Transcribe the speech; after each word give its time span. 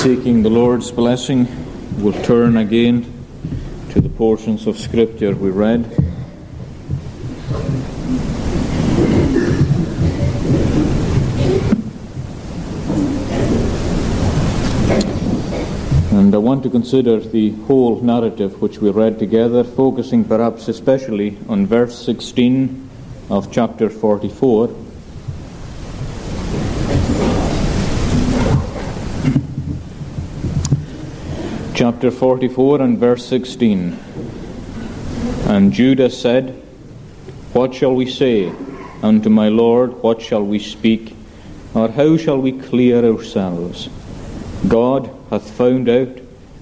Seeking 0.00 0.42
the 0.42 0.48
Lord's 0.48 0.90
blessing, 0.90 1.46
we'll 1.98 2.14
turn 2.22 2.56
again 2.56 3.04
to 3.90 4.00
the 4.00 4.08
portions 4.08 4.66
of 4.66 4.78
Scripture 4.78 5.34
we 5.34 5.50
read. 5.50 5.84
And 16.12 16.34
I 16.34 16.38
want 16.38 16.62
to 16.62 16.70
consider 16.70 17.20
the 17.20 17.50
whole 17.66 18.00
narrative 18.00 18.62
which 18.62 18.78
we 18.78 18.88
read 18.88 19.18
together, 19.18 19.64
focusing 19.64 20.24
perhaps 20.24 20.68
especially 20.68 21.36
on 21.46 21.66
verse 21.66 21.98
16 22.06 22.88
of 23.28 23.52
chapter 23.52 23.90
44. 23.90 24.89
Chapter 31.80 32.10
44 32.10 32.82
and 32.82 32.98
verse 32.98 33.24
16. 33.24 33.98
And 35.46 35.72
Judah 35.72 36.10
said, 36.10 36.50
What 37.54 37.72
shall 37.72 37.94
we 37.94 38.04
say 38.04 38.52
unto 39.02 39.30
my 39.30 39.48
Lord? 39.48 39.94
What 40.02 40.20
shall 40.20 40.44
we 40.44 40.58
speak? 40.58 41.16
Or 41.72 41.88
how 41.88 42.18
shall 42.18 42.38
we 42.38 42.52
clear 42.52 43.02
ourselves? 43.02 43.88
God 44.68 45.10
hath 45.30 45.50
found 45.52 45.88
out 45.88 46.18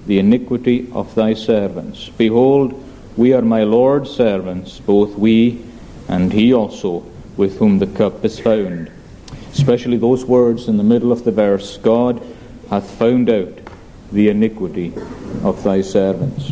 the 0.07 0.19
iniquity 0.19 0.89
of 0.93 1.13
thy 1.15 1.33
servants. 1.33 2.07
Behold, 2.17 2.81
we 3.17 3.33
are 3.33 3.41
my 3.41 3.63
Lord's 3.63 4.11
servants, 4.11 4.79
both 4.79 5.17
we 5.17 5.61
and 6.07 6.31
he 6.31 6.53
also, 6.53 7.03
with 7.35 7.57
whom 7.57 7.79
the 7.79 7.87
cup 7.87 8.23
is 8.23 8.39
found. 8.39 8.89
Especially 9.51 9.97
those 9.97 10.23
words 10.23 10.69
in 10.69 10.77
the 10.77 10.83
middle 10.85 11.11
of 11.11 11.25
the 11.25 11.33
verse 11.33 11.75
God 11.75 12.25
hath 12.69 12.89
found 12.91 13.29
out 13.29 13.68
the 14.11 14.29
iniquity 14.29 14.93
of 15.43 15.63
thy 15.63 15.81
servants. 15.81 16.51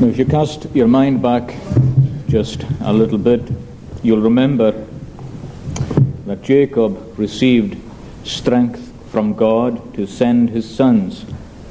now, 0.00 0.06
if 0.08 0.18
you 0.18 0.24
cast 0.24 0.66
your 0.74 0.88
mind 0.88 1.20
back 1.22 1.54
just 2.28 2.64
a 2.80 2.92
little 2.92 3.18
bit, 3.18 3.42
you'll 4.02 4.20
remember 4.20 4.72
that 6.26 6.42
Jacob 6.42 7.18
received 7.18 7.80
strength 8.24 8.92
from 9.10 9.34
God 9.34 9.94
to 9.94 10.06
send 10.06 10.50
his 10.50 10.68
sons 10.68 11.24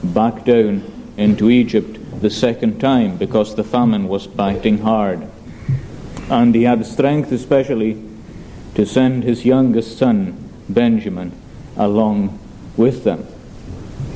back 0.04 0.46
down 0.46 0.84
into 1.18 1.50
Egypt 1.50 2.00
the 2.22 2.30
second 2.30 2.80
time 2.80 3.18
because 3.18 3.56
the 3.56 3.64
famine 3.64 4.08
was 4.08 4.28
biting 4.28 4.78
hard. 4.78 5.28
And 6.30 6.56
he 6.56 6.64
had 6.64 6.86
strength 6.86 7.32
especially 7.32 8.02
to 8.76 8.86
send 8.86 9.24
his 9.24 9.46
youngest 9.46 9.98
son 9.98 10.43
Benjamin 10.74 11.32
along 11.78 12.40
with 12.78 13.04
them. 13.04 13.26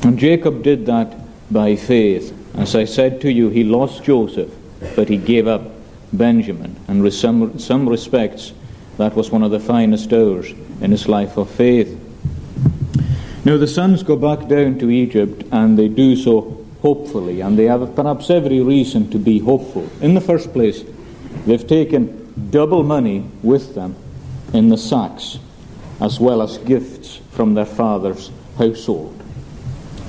And 0.02 0.18
Jacob 0.18 0.62
did 0.62 0.86
that 0.86 1.16
by 1.50 1.76
faith. 1.76 2.34
As 2.54 2.74
I 2.74 2.84
said 2.84 3.20
to 3.22 3.32
you, 3.32 3.48
he 3.48 3.64
lost 3.64 4.04
Joseph, 4.04 4.52
but 4.96 5.08
he 5.08 5.16
gave 5.16 5.46
up 5.46 5.62
Benjamin. 6.12 6.76
And 6.88 7.04
in 7.04 7.10
some, 7.10 7.58
some 7.58 7.88
respects, 7.88 8.52
that 8.96 9.14
was 9.14 9.30
one 9.30 9.42
of 9.42 9.50
the 9.50 9.60
finest 9.60 10.12
hours 10.12 10.52
in 10.80 10.90
his 10.90 11.08
life 11.08 11.36
of 11.36 11.50
faith. 11.50 11.98
Now, 13.44 13.56
the 13.56 13.66
sons 13.66 14.02
go 14.02 14.16
back 14.16 14.48
down 14.48 14.78
to 14.80 14.90
Egypt, 14.90 15.44
and 15.52 15.78
they 15.78 15.88
do 15.88 16.16
so 16.16 16.64
hopefully, 16.82 17.40
and 17.40 17.58
they 17.58 17.64
have 17.64 17.94
perhaps 17.94 18.30
every 18.30 18.60
reason 18.60 19.10
to 19.10 19.18
be 19.18 19.38
hopeful. 19.38 19.88
In 20.00 20.14
the 20.14 20.20
first 20.20 20.52
place, 20.52 20.84
they've 21.46 21.66
taken 21.66 22.50
double 22.50 22.82
money 22.82 23.24
with 23.42 23.74
them 23.74 23.96
in 24.52 24.68
the 24.68 24.78
sacks 24.78 25.38
as 26.00 26.20
well 26.20 26.42
as 26.42 26.58
gifts 26.58 27.20
from 27.32 27.54
their 27.54 27.66
father's 27.66 28.30
household. 28.56 29.14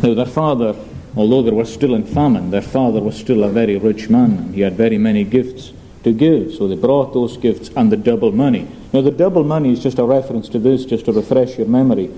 Now, 0.01 0.13
their 0.13 0.25
father, 0.25 0.75
although 1.15 1.41
they 1.41 1.51
were 1.51 1.65
still 1.65 1.93
in 1.93 2.05
famine, 2.05 2.51
their 2.51 2.61
father 2.61 3.01
was 3.01 3.17
still 3.17 3.43
a 3.43 3.49
very 3.49 3.77
rich 3.77 4.09
man, 4.09 4.53
he 4.53 4.61
had 4.61 4.73
very 4.73 4.97
many 4.97 5.23
gifts 5.23 5.73
to 6.03 6.13
give. 6.13 6.53
So 6.53 6.67
they 6.67 6.75
brought 6.75 7.13
those 7.13 7.37
gifts 7.37 7.69
and 7.75 7.91
the 7.91 7.97
double 7.97 8.31
money. 8.31 8.67
Now, 8.93 9.01
the 9.01 9.11
double 9.11 9.43
money 9.43 9.73
is 9.73 9.83
just 9.83 9.99
a 9.99 10.05
reference 10.05 10.49
to 10.49 10.59
this, 10.59 10.85
just 10.85 11.05
to 11.05 11.11
refresh 11.11 11.57
your 11.57 11.67
memory. 11.67 12.09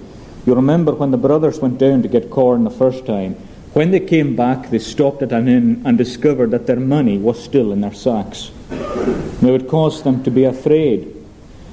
You 0.45 0.55
remember 0.55 0.93
when 0.93 1.11
the 1.11 1.17
brothers 1.17 1.59
went 1.59 1.77
down 1.77 2.01
to 2.03 2.07
get 2.07 2.29
corn 2.29 2.63
the 2.63 2.69
first 2.69 3.05
time, 3.05 3.35
when 3.73 3.91
they 3.91 4.01
came 4.01 4.35
back, 4.35 4.69
they 4.69 4.79
stopped 4.79 5.21
at 5.21 5.31
an 5.31 5.47
inn 5.47 5.81
and 5.85 5.97
discovered 5.97 6.51
that 6.51 6.67
their 6.67 6.79
money 6.79 7.17
was 7.17 7.41
still 7.41 7.71
in 7.71 7.81
their 7.81 7.93
sacks. 7.93 8.51
Now, 9.41 9.53
it 9.55 9.69
caused 9.69 10.03
them 10.03 10.23
to 10.23 10.31
be 10.31 10.43
afraid. 10.43 11.15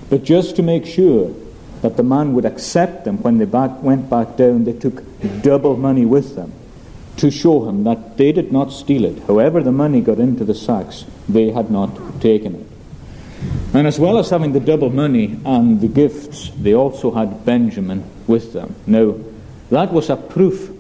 But 0.09 0.22
just 0.22 0.56
to 0.56 0.62
make 0.62 0.87
sure, 0.87 1.34
that 1.83 1.97
the 1.97 2.03
man 2.03 2.34
would 2.34 2.44
accept 2.44 3.05
them 3.05 3.19
when 3.22 3.39
they 3.39 3.44
back, 3.44 3.83
went 3.83 4.11
back 4.11 4.37
down. 4.37 4.65
They 4.65 4.72
took 4.72 5.03
double 5.43 5.77
money 5.77 6.05
with 6.05 6.34
them 6.34 6.53
to 7.19 7.31
show 7.31 7.69
him 7.69 7.84
that 7.84 8.16
they 8.16 8.33
did 8.33 8.53
not 8.53 8.72
steal 8.72 9.05
it. 9.05 9.22
However, 9.27 9.62
the 9.62 9.72
money 9.72 10.00
got 10.00 10.19
into 10.19 10.44
the 10.44 10.55
sacks, 10.55 11.05
they 11.28 11.50
had 11.50 11.71
not 11.71 12.21
taken 12.21 12.55
it. 12.55 12.66
And 13.75 13.87
as 13.87 13.99
well 13.99 14.19
as 14.19 14.31
having 14.31 14.53
the 14.53 14.61
double 14.61 14.91
money 14.91 15.39
and 15.44 15.81
the 15.81 15.89
gifts, 15.89 16.50
they 16.50 16.75
also 16.75 17.11
had 17.11 17.44
Benjamin 17.44 18.05
with 18.27 18.53
them. 18.53 18.75
Now, 18.87 19.15
that 19.71 19.93
was 19.93 20.10
a 20.10 20.16
proof 20.16 20.71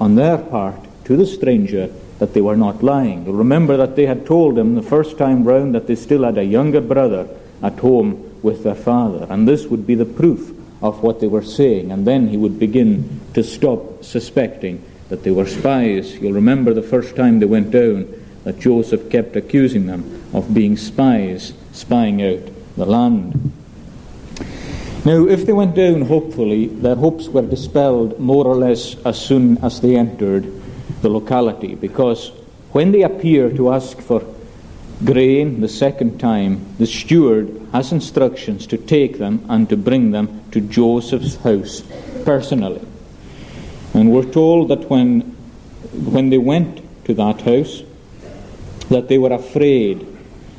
on 0.00 0.16
their 0.16 0.38
part 0.38 0.76
to 1.04 1.16
the 1.16 1.26
stranger 1.26 1.90
that 2.18 2.34
they 2.34 2.40
were 2.40 2.56
not 2.56 2.82
lying. 2.82 3.24
Remember 3.30 3.76
that 3.76 3.96
they 3.96 4.06
had 4.06 4.26
told 4.26 4.58
him 4.58 4.74
the 4.74 4.82
first 4.82 5.18
time 5.18 5.44
round 5.44 5.74
that 5.74 5.86
they 5.86 5.94
still 5.94 6.24
had 6.24 6.38
a 6.38 6.44
younger 6.44 6.80
brother 6.80 7.28
at 7.62 7.78
home 7.78 8.31
with 8.42 8.64
their 8.64 8.74
father. 8.74 9.26
And 9.30 9.46
this 9.46 9.66
would 9.66 9.86
be 9.86 9.94
the 9.94 10.04
proof 10.04 10.54
of 10.82 11.02
what 11.02 11.20
they 11.20 11.28
were 11.28 11.42
saying. 11.42 11.92
And 11.92 12.06
then 12.06 12.28
he 12.28 12.36
would 12.36 12.58
begin 12.58 13.20
to 13.34 13.44
stop 13.44 14.02
suspecting 14.04 14.82
that 15.08 15.22
they 15.22 15.30
were 15.30 15.46
spies. 15.46 16.16
You'll 16.16 16.32
remember 16.32 16.74
the 16.74 16.82
first 16.82 17.14
time 17.14 17.38
they 17.38 17.46
went 17.46 17.70
down 17.70 18.06
that 18.44 18.58
Joseph 18.58 19.08
kept 19.10 19.36
accusing 19.36 19.86
them 19.86 20.22
of 20.32 20.52
being 20.52 20.76
spies, 20.76 21.52
spying 21.72 22.22
out 22.22 22.40
the 22.76 22.86
land. 22.86 23.52
Now, 25.04 25.26
if 25.26 25.46
they 25.46 25.52
went 25.52 25.74
down, 25.74 26.02
hopefully, 26.02 26.66
their 26.66 26.94
hopes 26.94 27.28
were 27.28 27.42
dispelled 27.42 28.18
more 28.18 28.46
or 28.46 28.56
less 28.56 28.96
as 29.04 29.20
soon 29.20 29.58
as 29.58 29.80
they 29.80 29.96
entered 29.96 30.46
the 31.02 31.08
locality, 31.08 31.74
because 31.74 32.30
when 32.70 32.92
they 32.92 33.02
appear 33.02 33.50
to 33.50 33.72
ask 33.72 33.98
for 34.00 34.20
grain 35.04 35.60
the 35.60 35.68
second 35.68 36.18
time, 36.18 36.66
the 36.78 36.86
steward 36.86 37.60
has 37.72 37.92
instructions 37.92 38.66
to 38.68 38.78
take 38.78 39.18
them 39.18 39.44
and 39.48 39.68
to 39.68 39.76
bring 39.76 40.10
them 40.10 40.42
to 40.50 40.60
Joseph's 40.60 41.36
house 41.36 41.82
personally. 42.24 42.86
And 43.94 44.12
we're 44.12 44.30
told 44.30 44.68
that 44.68 44.88
when, 44.88 45.20
when 45.92 46.30
they 46.30 46.38
went 46.38 46.82
to 47.04 47.14
that 47.14 47.42
house, 47.42 47.82
that 48.88 49.08
they 49.08 49.18
were 49.18 49.32
afraid. 49.32 50.06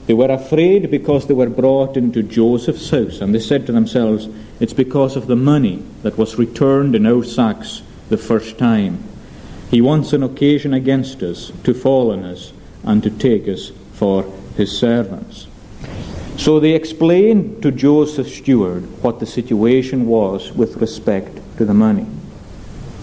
They 0.05 0.13
were 0.13 0.31
afraid 0.31 0.91
because 0.91 1.27
they 1.27 1.33
were 1.33 1.49
brought 1.49 1.95
into 1.95 2.23
Joseph's 2.23 2.89
house, 2.89 3.21
and 3.21 3.33
they 3.33 3.39
said 3.39 3.65
to 3.65 3.71
themselves, 3.71 4.27
It's 4.59 4.73
because 4.73 5.15
of 5.15 5.27
the 5.27 5.35
money 5.35 5.81
that 6.01 6.17
was 6.17 6.37
returned 6.37 6.95
in 6.95 7.05
our 7.05 7.23
sacks 7.23 7.81
the 8.09 8.17
first 8.17 8.57
time. 8.57 9.03
He 9.71 9.81
wants 9.81 10.13
an 10.13 10.21
occasion 10.21 10.73
against 10.73 11.23
us 11.23 11.51
to 11.63 11.73
fall 11.73 12.11
on 12.11 12.23
us 12.23 12.53
and 12.83 13.01
to 13.01 13.09
take 13.09 13.47
us 13.47 13.71
for 14.03 14.25
his 14.57 14.77
servants. 14.77 15.47
So 16.35 16.59
they 16.59 16.73
explained 16.73 17.63
to 17.63 17.71
Joseph's 17.71 18.35
steward 18.35 18.83
what 19.01 19.21
the 19.21 19.25
situation 19.25 20.07
was 20.07 20.51
with 20.51 20.75
respect 20.75 21.39
to 21.57 21.63
the 21.63 21.73
money. 21.73 22.05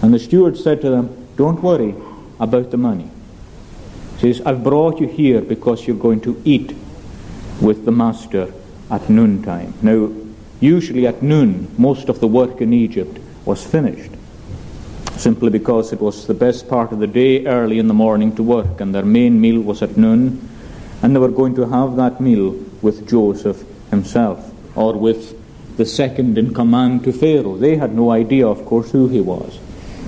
And 0.03 0.13
the 0.13 0.19
steward 0.19 0.57
said 0.57 0.79
to 0.81 0.91
them, 0.91 1.27
Don't 1.37 1.63
worry 1.63 1.95
about 2.39 2.69
the 2.69 2.77
money. 2.77 3.09
He 4.19 4.31
says, 4.31 4.45
I've 4.45 4.63
brought 4.63 4.99
you 4.99 5.07
here 5.07 5.41
because 5.41 5.87
you're 5.87 5.97
going 5.97 6.21
to 6.21 6.39
eat 6.45 6.75
with 7.59 7.83
the 7.83 7.91
master 7.91 8.53
at 8.91 9.09
noontime. 9.09 9.73
Now, 9.81 10.13
usually 10.59 11.07
at 11.07 11.23
noon, 11.23 11.67
most 11.79 12.09
of 12.09 12.19
the 12.19 12.27
work 12.27 12.61
in 12.61 12.73
Egypt 12.73 13.17
was 13.43 13.65
finished. 13.65 14.11
Simply 15.17 15.49
because 15.49 15.93
it 15.93 15.99
was 15.99 16.27
the 16.27 16.35
best 16.35 16.69
part 16.69 16.91
of 16.91 16.99
the 16.99 17.07
day 17.07 17.47
early 17.47 17.79
in 17.79 17.87
the 17.87 17.95
morning 17.95 18.35
to 18.35 18.43
work, 18.43 18.79
and 18.79 18.93
their 18.93 19.05
main 19.05 19.41
meal 19.41 19.61
was 19.61 19.81
at 19.81 19.97
noon, 19.97 20.47
and 21.01 21.15
they 21.15 21.19
were 21.19 21.29
going 21.29 21.55
to 21.55 21.67
have 21.67 21.95
that 21.95 22.21
meal 22.21 22.51
with 22.81 23.09
Joseph 23.09 23.63
himself 23.89 24.51
or 24.75 24.93
with 24.93 25.37
the 25.77 25.85
second 25.85 26.37
in 26.37 26.53
command 26.53 27.03
to 27.03 27.13
Pharaoh. 27.13 27.57
They 27.57 27.75
had 27.75 27.95
no 27.95 28.11
idea, 28.11 28.47
of 28.47 28.65
course, 28.65 28.91
who 28.91 29.07
he 29.07 29.21
was. 29.21 29.59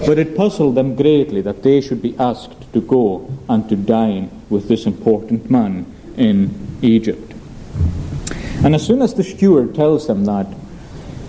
But 0.05 0.19
it 0.19 0.35
puzzled 0.35 0.75
them 0.75 0.95
greatly 0.95 1.41
that 1.41 1.63
they 1.63 1.81
should 1.81 2.01
be 2.01 2.17
asked 2.19 2.71
to 2.73 2.81
go 2.81 3.29
and 3.47 3.67
to 3.69 3.75
dine 3.75 4.29
with 4.49 4.67
this 4.67 4.85
important 4.85 5.49
man 5.49 5.85
in 6.17 6.53
Egypt. 6.81 7.33
And 8.63 8.75
as 8.75 8.85
soon 8.85 9.01
as 9.01 9.13
the 9.13 9.23
steward 9.23 9.75
tells 9.75 10.07
them 10.07 10.25
that, 10.25 10.47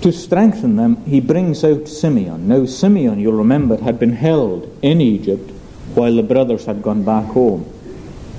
to 0.02 0.12
strengthen 0.12 0.76
them, 0.76 1.02
he 1.04 1.20
brings 1.20 1.64
out 1.64 1.88
Simeon. 1.88 2.46
Now, 2.48 2.66
Simeon, 2.66 3.18
you'll 3.18 3.32
remember, 3.32 3.76
had 3.78 3.98
been 3.98 4.12
held 4.12 4.70
in 4.82 5.00
Egypt 5.00 5.50
while 5.94 6.14
the 6.14 6.22
brothers 6.22 6.66
had 6.66 6.82
gone 6.82 7.04
back 7.04 7.24
home. 7.26 7.64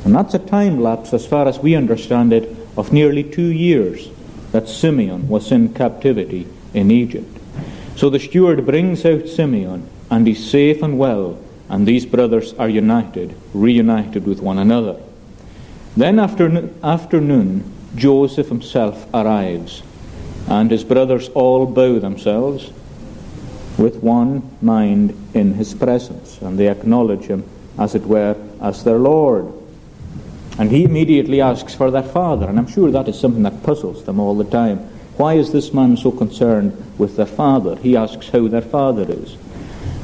And 0.05 0.15
that's 0.15 0.35
a 0.35 0.39
time 0.39 0.79
lapse, 0.79 1.13
as 1.13 1.25
far 1.25 1.47
as 1.47 1.59
we 1.59 1.75
understand 1.75 2.31
it, 2.31 2.55
of 2.77 2.93
nearly 2.93 3.23
two 3.23 3.51
years 3.51 4.07
that 4.51 4.69
Simeon 4.69 5.27
was 5.27 5.51
in 5.51 5.73
captivity 5.73 6.47
in 6.73 6.91
Egypt. 6.91 7.39
So 7.95 8.09
the 8.09 8.19
steward 8.19 8.65
brings 8.65 9.03
out 9.03 9.27
Simeon, 9.27 9.89
and 10.11 10.27
he's 10.27 10.49
safe 10.49 10.83
and 10.83 10.99
well, 10.99 11.39
and 11.69 11.87
these 11.87 12.05
brothers 12.05 12.53
are 12.53 12.69
united, 12.69 13.35
reunited 13.53 14.27
with 14.27 14.41
one 14.41 14.59
another. 14.59 14.97
Then 15.97 16.19
after 16.19 16.69
afternoon, 16.83 17.63
Joseph 17.95 18.49
himself 18.49 19.07
arrives, 19.13 19.81
and 20.47 20.69
his 20.69 20.83
brothers 20.83 21.29
all 21.29 21.65
bow 21.65 21.97
themselves 21.97 22.71
with 23.79 24.03
one 24.03 24.55
mind 24.61 25.17
in 25.33 25.55
his 25.55 25.73
presence, 25.73 26.39
and 26.41 26.59
they 26.59 26.69
acknowledge 26.69 27.25
him, 27.25 27.43
as 27.79 27.95
it 27.95 28.05
were, 28.05 28.35
as 28.61 28.83
their 28.83 28.99
Lord. 28.99 29.51
And 30.57 30.71
he 30.71 30.85
immediately 30.85 31.41
asks 31.41 31.75
for 31.75 31.91
their 31.91 32.03
father, 32.03 32.47
and 32.47 32.57
I'm 32.57 32.67
sure 32.67 32.91
that 32.91 33.09
is 33.09 33.19
something 33.19 33.43
that 33.43 33.63
puzzles 33.63 34.05
them 34.05 34.19
all 34.19 34.35
the 34.35 34.45
time. 34.49 34.79
Why 35.17 35.33
is 35.33 35.51
this 35.51 35.73
man 35.73 35.97
so 35.97 36.11
concerned 36.11 36.71
with 36.97 37.17
their 37.17 37.25
father? 37.25 37.75
He 37.77 37.97
asks 37.97 38.29
how 38.29 38.47
their 38.47 38.61
father 38.61 39.05
is. 39.09 39.37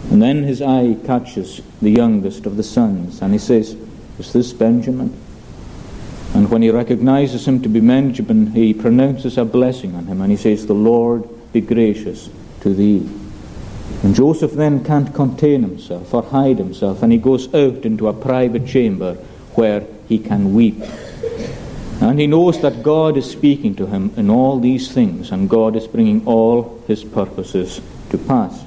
And 0.09 0.21
then 0.21 0.43
his 0.43 0.61
eye 0.61 0.97
catches 1.05 1.61
the 1.81 1.89
youngest 1.89 2.45
of 2.45 2.57
the 2.57 2.63
sons, 2.63 3.21
and 3.21 3.31
he 3.31 3.39
says, 3.39 3.77
Is 4.19 4.33
this 4.33 4.51
Benjamin? 4.51 5.17
And 6.33 6.49
when 6.49 6.61
he 6.61 6.69
recognizes 6.69 7.47
him 7.47 7.61
to 7.61 7.69
be 7.69 7.79
Benjamin, 7.79 8.51
he 8.51 8.73
pronounces 8.73 9.37
a 9.37 9.45
blessing 9.45 9.95
on 9.95 10.05
him, 10.05 10.21
and 10.21 10.31
he 10.31 10.37
says, 10.37 10.65
The 10.65 10.73
Lord 10.73 11.27
be 11.53 11.61
gracious 11.61 12.29
to 12.61 12.73
thee. 12.73 13.09
And 14.03 14.15
Joseph 14.15 14.53
then 14.53 14.83
can't 14.83 15.13
contain 15.13 15.61
himself 15.61 16.13
or 16.13 16.23
hide 16.23 16.57
himself, 16.57 17.03
and 17.03 17.11
he 17.11 17.17
goes 17.17 17.53
out 17.53 17.85
into 17.85 18.07
a 18.07 18.13
private 18.13 18.65
chamber 18.65 19.15
where 19.55 19.85
he 20.11 20.19
can 20.19 20.53
weep. 20.53 20.75
And 22.01 22.19
he 22.19 22.27
knows 22.27 22.59
that 22.61 22.83
God 22.83 23.15
is 23.15 23.31
speaking 23.31 23.75
to 23.75 23.85
him 23.85 24.11
in 24.17 24.29
all 24.29 24.59
these 24.59 24.91
things, 24.91 25.31
and 25.31 25.49
God 25.49 25.77
is 25.77 25.87
bringing 25.87 26.25
all 26.25 26.83
his 26.85 27.05
purposes 27.05 27.79
to 28.09 28.17
pass. 28.17 28.65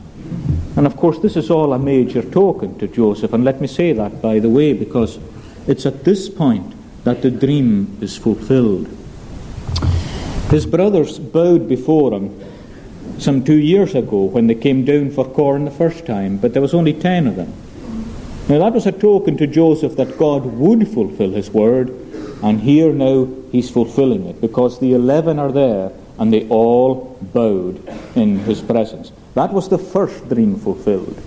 And 0.74 0.86
of 0.86 0.96
course, 0.96 1.18
this 1.18 1.36
is 1.36 1.50
all 1.50 1.74
a 1.74 1.78
major 1.78 2.22
token 2.22 2.78
to 2.78 2.88
Joseph, 2.88 3.34
and 3.34 3.44
let 3.44 3.60
me 3.60 3.66
say 3.66 3.92
that, 3.92 4.22
by 4.22 4.38
the 4.38 4.48
way, 4.48 4.72
because 4.72 5.18
it's 5.66 5.84
at 5.84 6.04
this 6.04 6.30
point 6.30 6.72
that 7.04 7.20
the 7.20 7.30
dream 7.30 7.98
is 8.00 8.16
fulfilled. 8.16 8.88
His 10.48 10.64
brothers 10.64 11.18
bowed 11.18 11.68
before 11.68 12.14
him 12.14 12.40
some 13.18 13.44
two 13.44 13.58
years 13.58 13.94
ago 13.94 14.24
when 14.24 14.46
they 14.46 14.54
came 14.54 14.86
down 14.86 15.10
for 15.10 15.26
corn 15.28 15.66
the 15.66 15.70
first 15.70 16.06
time, 16.06 16.38
but 16.38 16.54
there 16.54 16.62
was 16.62 16.72
only 16.72 16.94
ten 16.94 17.26
of 17.26 17.36
them. 17.36 17.52
Now 18.46 18.58
that 18.58 18.74
was 18.74 18.86
a 18.86 18.92
token 18.92 19.38
to 19.38 19.46
Joseph 19.46 19.96
that 19.96 20.18
God 20.18 20.44
would 20.44 20.86
fulfill 20.88 21.30
his 21.30 21.50
word, 21.50 21.88
and 22.42 22.60
here 22.60 22.92
now 22.92 23.26
he's 23.50 23.70
fulfilling 23.70 24.26
it 24.26 24.40
because 24.40 24.78
the 24.78 24.92
eleven 24.92 25.38
are 25.38 25.50
there 25.50 25.90
and 26.18 26.32
they 26.32 26.46
all 26.48 27.16
bowed 27.32 27.82
in 28.14 28.40
his 28.40 28.60
presence. 28.60 29.12
That 29.34 29.52
was 29.52 29.70
the 29.70 29.78
first 29.78 30.28
dream 30.28 30.56
fulfilled. 30.56 31.20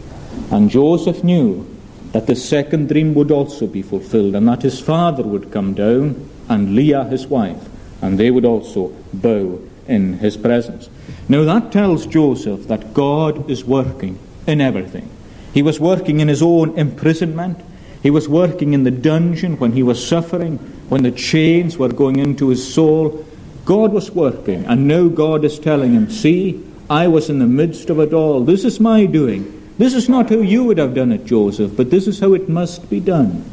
And 0.51 0.69
Joseph 0.69 1.23
knew 1.23 1.67
that 2.11 2.27
the 2.27 2.35
second 2.35 2.87
dream 2.87 3.15
would 3.15 3.31
also 3.31 3.65
be 3.67 3.81
fulfilled, 3.81 4.35
and 4.35 4.47
that 4.47 4.61
his 4.61 4.79
father 4.79 5.23
would 5.23 5.51
come 5.51 5.73
down, 5.73 6.29
and 6.47 6.75
Leah 6.75 7.03
his 7.05 7.27
wife, 7.27 7.67
and 8.01 8.17
they 8.17 8.31
would 8.31 8.45
also 8.45 8.93
bow 9.11 9.59
in 9.87 10.19
his 10.19 10.37
presence. 10.37 10.89
Now 11.27 11.43
that 11.43 11.71
tells 11.71 12.05
Joseph 12.05 12.67
that 12.67 12.93
God 12.93 13.49
is 13.49 13.65
working 13.65 14.19
in 14.45 14.61
everything. 14.61 15.09
He 15.57 15.63
was 15.63 15.79
working 15.79 16.19
in 16.19 16.27
his 16.27 16.43
own 16.43 16.77
imprisonment. 16.77 17.59
He 18.03 18.11
was 18.11 18.29
working 18.29 18.75
in 18.75 18.83
the 18.83 18.91
dungeon 18.91 19.57
when 19.57 19.71
he 19.71 19.81
was 19.81 20.07
suffering, 20.07 20.59
when 20.87 21.01
the 21.01 21.11
chains 21.11 21.79
were 21.79 21.89
going 21.89 22.19
into 22.19 22.49
his 22.49 22.71
soul. 22.75 23.25
God 23.65 23.91
was 23.91 24.11
working, 24.11 24.65
and 24.65 24.87
now 24.87 25.07
God 25.07 25.43
is 25.43 25.57
telling 25.57 25.93
him, 25.93 26.11
See, 26.11 26.63
I 26.91 27.07
was 27.07 27.31
in 27.31 27.39
the 27.39 27.47
midst 27.47 27.89
of 27.89 27.99
it 27.99 28.13
all. 28.13 28.43
This 28.43 28.65
is 28.65 28.79
my 28.79 29.07
doing. 29.07 29.73
This 29.79 29.95
is 29.95 30.07
not 30.07 30.29
how 30.29 30.35
you 30.35 30.63
would 30.65 30.77
have 30.77 30.93
done 30.93 31.11
it, 31.11 31.25
Joseph, 31.25 31.75
but 31.75 31.89
this 31.89 32.05
is 32.05 32.19
how 32.19 32.35
it 32.35 32.47
must 32.47 32.87
be 32.87 32.99
done. 32.99 33.43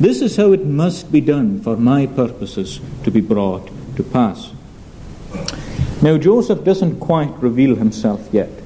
This 0.00 0.22
is 0.22 0.36
how 0.36 0.52
it 0.52 0.64
must 0.64 1.12
be 1.12 1.20
done 1.20 1.60
for 1.60 1.76
my 1.76 2.06
purposes 2.06 2.80
to 3.04 3.10
be 3.10 3.20
brought 3.20 3.68
to 3.96 4.02
pass. 4.02 4.52
Now, 6.00 6.16
Joseph 6.16 6.64
doesn't 6.64 6.98
quite 6.98 7.42
reveal 7.42 7.76
himself 7.76 8.26
yet. 8.32 8.61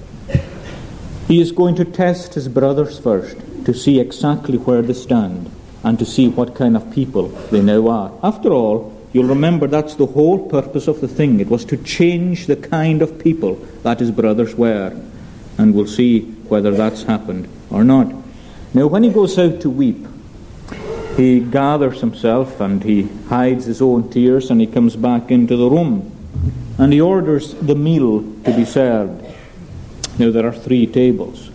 He 1.28 1.40
is 1.40 1.50
going 1.50 1.74
to 1.76 1.84
test 1.84 2.34
his 2.34 2.46
brothers 2.46 3.00
first 3.00 3.36
to 3.64 3.74
see 3.74 3.98
exactly 3.98 4.58
where 4.58 4.80
they 4.80 4.94
stand 4.94 5.50
and 5.82 5.98
to 5.98 6.04
see 6.04 6.28
what 6.28 6.54
kind 6.54 6.76
of 6.76 6.92
people 6.92 7.28
they 7.50 7.60
now 7.60 7.88
are. 7.88 8.12
After 8.22 8.52
all, 8.52 8.96
you'll 9.12 9.26
remember 9.26 9.66
that's 9.66 9.96
the 9.96 10.06
whole 10.06 10.48
purpose 10.48 10.86
of 10.86 11.00
the 11.00 11.08
thing. 11.08 11.40
It 11.40 11.48
was 11.48 11.64
to 11.64 11.76
change 11.76 12.46
the 12.46 12.54
kind 12.54 13.02
of 13.02 13.18
people 13.18 13.56
that 13.82 13.98
his 13.98 14.12
brothers 14.12 14.54
were. 14.54 14.96
And 15.58 15.74
we'll 15.74 15.88
see 15.88 16.20
whether 16.48 16.70
that's 16.70 17.02
happened 17.02 17.48
or 17.70 17.82
not. 17.82 18.12
Now, 18.72 18.86
when 18.86 19.02
he 19.02 19.10
goes 19.10 19.36
out 19.36 19.60
to 19.62 19.70
weep, 19.70 20.06
he 21.16 21.40
gathers 21.40 22.00
himself 22.00 22.60
and 22.60 22.84
he 22.84 23.08
hides 23.28 23.64
his 23.64 23.82
own 23.82 24.10
tears 24.10 24.50
and 24.50 24.60
he 24.60 24.66
comes 24.66 24.94
back 24.94 25.32
into 25.32 25.56
the 25.56 25.68
room 25.68 26.12
and 26.78 26.92
he 26.92 27.00
orders 27.00 27.54
the 27.54 27.74
meal 27.74 28.20
to 28.44 28.54
be 28.54 28.64
served. 28.64 29.25
Now, 30.18 30.30
there 30.30 30.46
are 30.46 30.52
three 30.52 30.86
tables, 30.86 31.50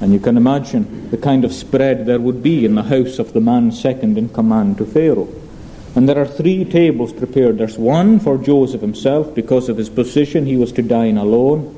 and 0.00 0.12
you 0.12 0.18
can 0.18 0.36
imagine 0.36 1.10
the 1.10 1.16
kind 1.16 1.44
of 1.44 1.52
spread 1.52 2.06
there 2.06 2.20
would 2.20 2.42
be 2.42 2.64
in 2.64 2.74
the 2.74 2.82
house 2.82 3.18
of 3.18 3.32
the 3.32 3.40
man 3.40 3.70
second 3.70 4.18
in 4.18 4.28
command 4.30 4.78
to 4.78 4.84
Pharaoh. 4.84 5.28
And 5.94 6.08
there 6.08 6.18
are 6.18 6.26
three 6.26 6.64
tables 6.64 7.12
prepared. 7.12 7.58
There's 7.58 7.78
one 7.78 8.20
for 8.20 8.38
Joseph 8.38 8.80
himself, 8.80 9.34
because 9.34 9.68
of 9.68 9.76
his 9.76 9.88
position, 9.88 10.46
he 10.46 10.56
was 10.56 10.72
to 10.72 10.82
dine 10.82 11.18
alone. 11.18 11.76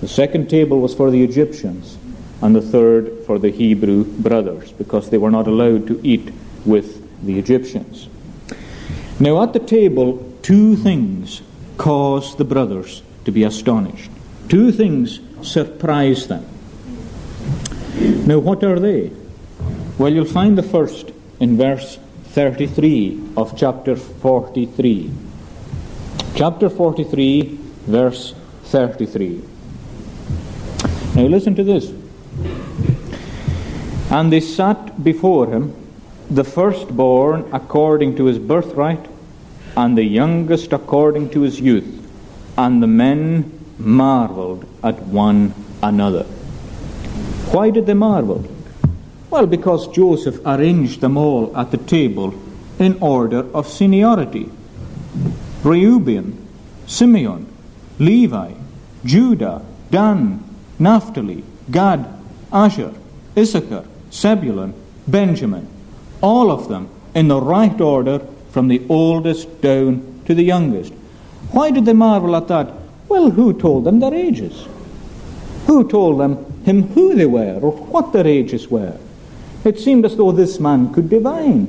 The 0.00 0.08
second 0.08 0.50
table 0.50 0.80
was 0.80 0.94
for 0.94 1.10
the 1.10 1.22
Egyptians, 1.22 1.96
and 2.40 2.56
the 2.56 2.62
third 2.62 3.24
for 3.24 3.38
the 3.38 3.50
Hebrew 3.50 4.04
brothers, 4.04 4.72
because 4.72 5.10
they 5.10 5.18
were 5.18 5.30
not 5.30 5.46
allowed 5.46 5.86
to 5.86 6.00
eat 6.02 6.32
with 6.66 7.24
the 7.24 7.38
Egyptians. 7.38 8.08
Now, 9.20 9.42
at 9.42 9.52
the 9.52 9.60
table, 9.60 10.22
two 10.42 10.76
things 10.76 11.42
caused 11.78 12.38
the 12.38 12.44
brothers 12.44 13.02
to 13.24 13.30
be 13.30 13.44
astonished. 13.44 14.10
Two 14.48 14.72
things 14.72 15.20
surprise 15.42 16.28
them. 16.28 16.46
Now, 18.26 18.38
what 18.38 18.64
are 18.64 18.78
they? 18.78 19.12
Well, 19.98 20.12
you'll 20.12 20.24
find 20.24 20.56
the 20.56 20.62
first 20.62 21.10
in 21.40 21.56
verse 21.56 21.98
33 22.30 23.34
of 23.36 23.56
chapter 23.56 23.96
43. 23.96 25.10
Chapter 26.34 26.70
43, 26.70 27.58
verse 27.86 28.34
33. 28.64 29.42
Now, 31.14 31.22
listen 31.24 31.54
to 31.56 31.64
this. 31.64 31.92
And 34.10 34.32
they 34.32 34.40
sat 34.40 35.02
before 35.02 35.46
him, 35.46 35.74
the 36.30 36.44
firstborn 36.44 37.48
according 37.52 38.16
to 38.16 38.24
his 38.24 38.38
birthright, 38.38 39.06
and 39.76 39.96
the 39.96 40.04
youngest 40.04 40.72
according 40.72 41.30
to 41.30 41.42
his 41.42 41.60
youth. 41.60 42.06
And 42.56 42.82
the 42.82 42.86
men 42.86 43.61
marveled 43.78 44.64
at 44.82 45.00
one 45.02 45.54
another. 45.82 46.24
Why 47.52 47.70
did 47.70 47.86
they 47.86 47.94
marvel? 47.94 48.44
Well, 49.30 49.46
because 49.46 49.88
Joseph 49.88 50.40
arranged 50.44 51.00
them 51.00 51.16
all 51.16 51.56
at 51.56 51.70
the 51.70 51.78
table 51.78 52.34
in 52.78 52.98
order 53.00 53.50
of 53.54 53.68
seniority. 53.68 54.50
Reuben, 55.62 56.46
Simeon, 56.86 57.46
Levi, 57.98 58.52
Judah, 59.04 59.64
Dan, 59.90 60.42
Naphtali, 60.78 61.44
Gad, 61.70 62.06
Asher, 62.52 62.92
Issachar, 63.36 63.84
Zebulun, 64.10 64.74
Benjamin, 65.06 65.68
all 66.20 66.50
of 66.50 66.68
them 66.68 66.88
in 67.14 67.28
the 67.28 67.40
right 67.40 67.80
order 67.80 68.20
from 68.50 68.68
the 68.68 68.82
oldest 68.88 69.60
down 69.60 70.20
to 70.26 70.34
the 70.34 70.44
youngest. 70.44 70.92
Why 71.50 71.70
did 71.70 71.84
they 71.84 71.92
marvel 71.92 72.36
at 72.36 72.48
that? 72.48 72.72
Well, 73.12 73.28
who 73.28 73.52
told 73.52 73.84
them 73.84 74.00
their 74.00 74.14
ages? 74.14 74.66
Who 75.66 75.86
told 75.86 76.18
them 76.18 76.46
him 76.64 76.84
who 76.94 77.14
they 77.14 77.26
were 77.26 77.60
or 77.60 77.72
what 77.72 78.10
their 78.14 78.26
ages 78.26 78.70
were? 78.70 78.96
It 79.66 79.78
seemed 79.78 80.06
as 80.06 80.16
though 80.16 80.32
this 80.32 80.58
man 80.58 80.94
could 80.94 81.10
divine, 81.10 81.68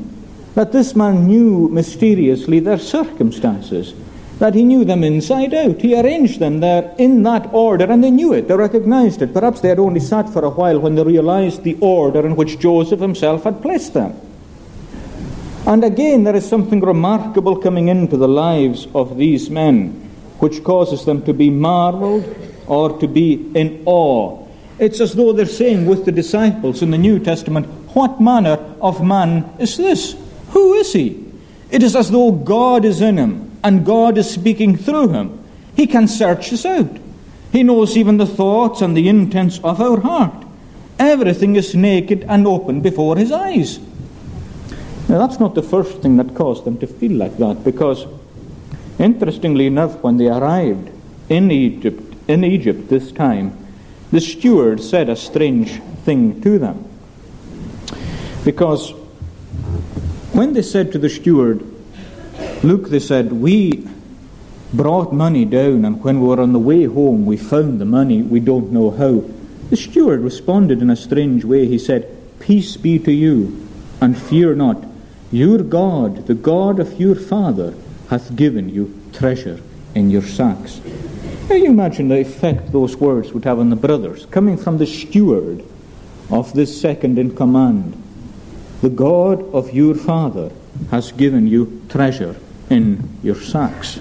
that 0.55 0.71
this 0.71 0.95
man 0.95 1.27
knew 1.27 1.67
mysteriously 1.67 2.61
their 2.61 2.79
circumstances, 2.79 3.93
that 4.39 4.55
he 4.55 4.63
knew 4.63 4.85
them 4.85 5.03
inside 5.03 5.53
out. 5.53 5.81
He 5.81 5.99
arranged 5.99 6.39
them 6.39 6.61
there 6.61 6.95
in 6.97 7.23
that 7.23 7.53
order, 7.53 7.91
and 7.91 8.01
they 8.01 8.11
knew 8.11 8.31
it, 8.31 8.47
they 8.47 8.55
recognized 8.55 9.21
it. 9.21 9.33
Perhaps 9.33 9.59
they 9.59 9.67
had 9.67 9.79
only 9.79 9.99
sat 9.99 10.29
for 10.29 10.45
a 10.45 10.49
while 10.49 10.79
when 10.79 10.95
they 10.95 11.03
realized 11.03 11.63
the 11.63 11.77
order 11.81 12.25
in 12.25 12.37
which 12.37 12.57
Joseph 12.57 13.01
himself 13.01 13.43
had 13.43 13.61
placed 13.61 13.93
them. 13.93 14.15
And 15.67 15.83
again, 15.83 16.23
there 16.23 16.37
is 16.37 16.47
something 16.47 16.79
remarkable 16.79 17.57
coming 17.57 17.89
into 17.89 18.15
the 18.15 18.29
lives 18.29 18.87
of 18.95 19.17
these 19.17 19.49
men 19.49 20.02
which 20.43 20.61
causes 20.61 21.05
them 21.05 21.21
to 21.21 21.33
be 21.33 21.49
marveled 21.49 22.25
or 22.67 22.99
to 22.99 23.07
be 23.07 23.49
in 23.55 23.81
awe. 23.85 24.45
It's 24.77 24.99
as 24.99 25.13
though 25.13 25.31
they're 25.31 25.45
saying 25.45 25.85
with 25.85 26.03
the 26.03 26.11
disciples 26.11 26.81
in 26.81 26.91
the 26.91 26.97
New 26.97 27.17
Testament, 27.19 27.65
What 27.95 28.19
manner 28.19 28.59
of 28.81 29.01
man 29.01 29.49
is 29.57 29.77
this? 29.77 30.17
Who 30.49 30.73
is 30.73 30.91
he? 30.91 31.25
It 31.71 31.81
is 31.81 31.95
as 31.95 32.11
though 32.11 32.33
God 32.33 32.83
is 32.83 32.99
in 32.99 33.15
him 33.17 33.57
and 33.63 33.85
God 33.85 34.17
is 34.17 34.29
speaking 34.29 34.75
through 34.75 35.13
him. 35.13 35.41
He 35.77 35.87
can 35.87 36.09
search 36.09 36.51
us 36.51 36.65
out. 36.65 36.91
He 37.53 37.63
knows 37.63 37.95
even 37.95 38.17
the 38.17 38.27
thoughts 38.27 38.81
and 38.81 38.97
the 38.97 39.07
intents 39.07 39.61
of 39.63 39.79
our 39.79 40.01
heart. 40.01 40.45
Everything 40.99 41.55
is 41.55 41.73
naked 41.73 42.25
and 42.27 42.45
open 42.45 42.81
before 42.81 43.15
his 43.15 43.31
eyes. 43.31 43.79
Now, 45.07 45.25
that's 45.25 45.39
not 45.39 45.55
the 45.55 45.63
first 45.63 46.01
thing 46.01 46.17
that 46.17 46.35
caused 46.35 46.65
them 46.65 46.77
to 46.79 46.87
feel 46.87 47.13
like 47.13 47.37
that, 47.37 47.63
because 47.63 48.05
interestingly 48.99 49.67
enough, 49.67 50.01
when 50.03 50.17
they 50.17 50.27
arrived 50.27 50.89
in 51.29 51.51
Egypt, 51.51 52.15
in 52.27 52.43
Egypt 52.43 52.89
this 52.89 53.11
time, 53.11 53.57
the 54.11 54.21
steward 54.21 54.81
said 54.81 55.09
a 55.09 55.15
strange 55.15 55.81
thing 56.05 56.41
to 56.41 56.59
them. 56.59 56.85
Because 58.43 58.91
when 60.33 60.53
they 60.53 60.61
said 60.61 60.91
to 60.91 60.99
the 60.99 61.09
steward, 61.09 61.63
Look, 62.63 62.89
they 62.89 62.99
said, 62.99 63.33
we 63.33 63.87
brought 64.73 65.13
money 65.13 65.45
down, 65.45 65.83
and 65.83 66.01
when 66.01 66.21
we 66.21 66.27
were 66.27 66.39
on 66.39 66.53
the 66.53 66.59
way 66.59 66.85
home, 66.85 67.25
we 67.25 67.35
found 67.35 67.79
the 67.79 67.85
money, 67.85 68.21
we 68.21 68.39
don't 68.39 68.71
know 68.71 68.89
how. 68.89 69.29
The 69.69 69.75
steward 69.75 70.21
responded 70.21 70.81
in 70.81 70.89
a 70.89 70.95
strange 70.95 71.43
way. 71.43 71.67
He 71.67 71.77
said, 71.77 72.17
Peace 72.39 72.77
be 72.77 72.99
to 72.99 73.11
you, 73.11 73.67
and 73.99 74.17
fear 74.17 74.55
not. 74.55 74.83
Your 75.31 75.59
God, 75.59 76.27
the 76.27 76.33
God 76.33 76.79
of 76.79 76.99
your 76.99 77.15
father, 77.15 77.73
hath 78.09 78.35
given 78.35 78.69
you 78.69 78.99
treasure 79.13 79.59
in 79.95 80.09
your 80.09 80.21
sacks. 80.21 80.81
Now 81.49 81.55
you 81.55 81.65
imagine 81.65 82.07
the 82.07 82.19
effect 82.19 82.71
those 82.71 82.95
words 82.97 83.33
would 83.33 83.45
have 83.45 83.59
on 83.59 83.69
the 83.69 83.75
brothers, 83.75 84.25
coming 84.27 84.57
from 84.57 84.77
the 84.77 84.87
steward 84.87 85.63
of 86.29 86.53
this 86.53 86.79
second 86.79 87.19
in 87.19 87.35
command. 87.35 88.01
The 88.81 88.89
God 88.89 89.43
of 89.53 89.73
your 89.73 89.95
father 89.95 90.51
has 90.89 91.11
given 91.11 91.47
you 91.47 91.81
treasure 91.89 92.35
in 92.69 93.17
your 93.21 93.35
sacks. 93.35 93.99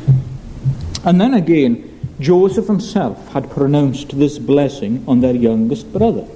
And 1.05 1.21
then 1.21 1.35
again, 1.35 1.89
Joseph 2.21 2.67
himself 2.67 3.29
had 3.29 3.51
pronounced 3.51 4.17
this 4.19 4.39
blessing 4.39 5.05
on 5.09 5.21
their 5.21 5.35
youngest 5.35 5.93
brother. 5.93 6.27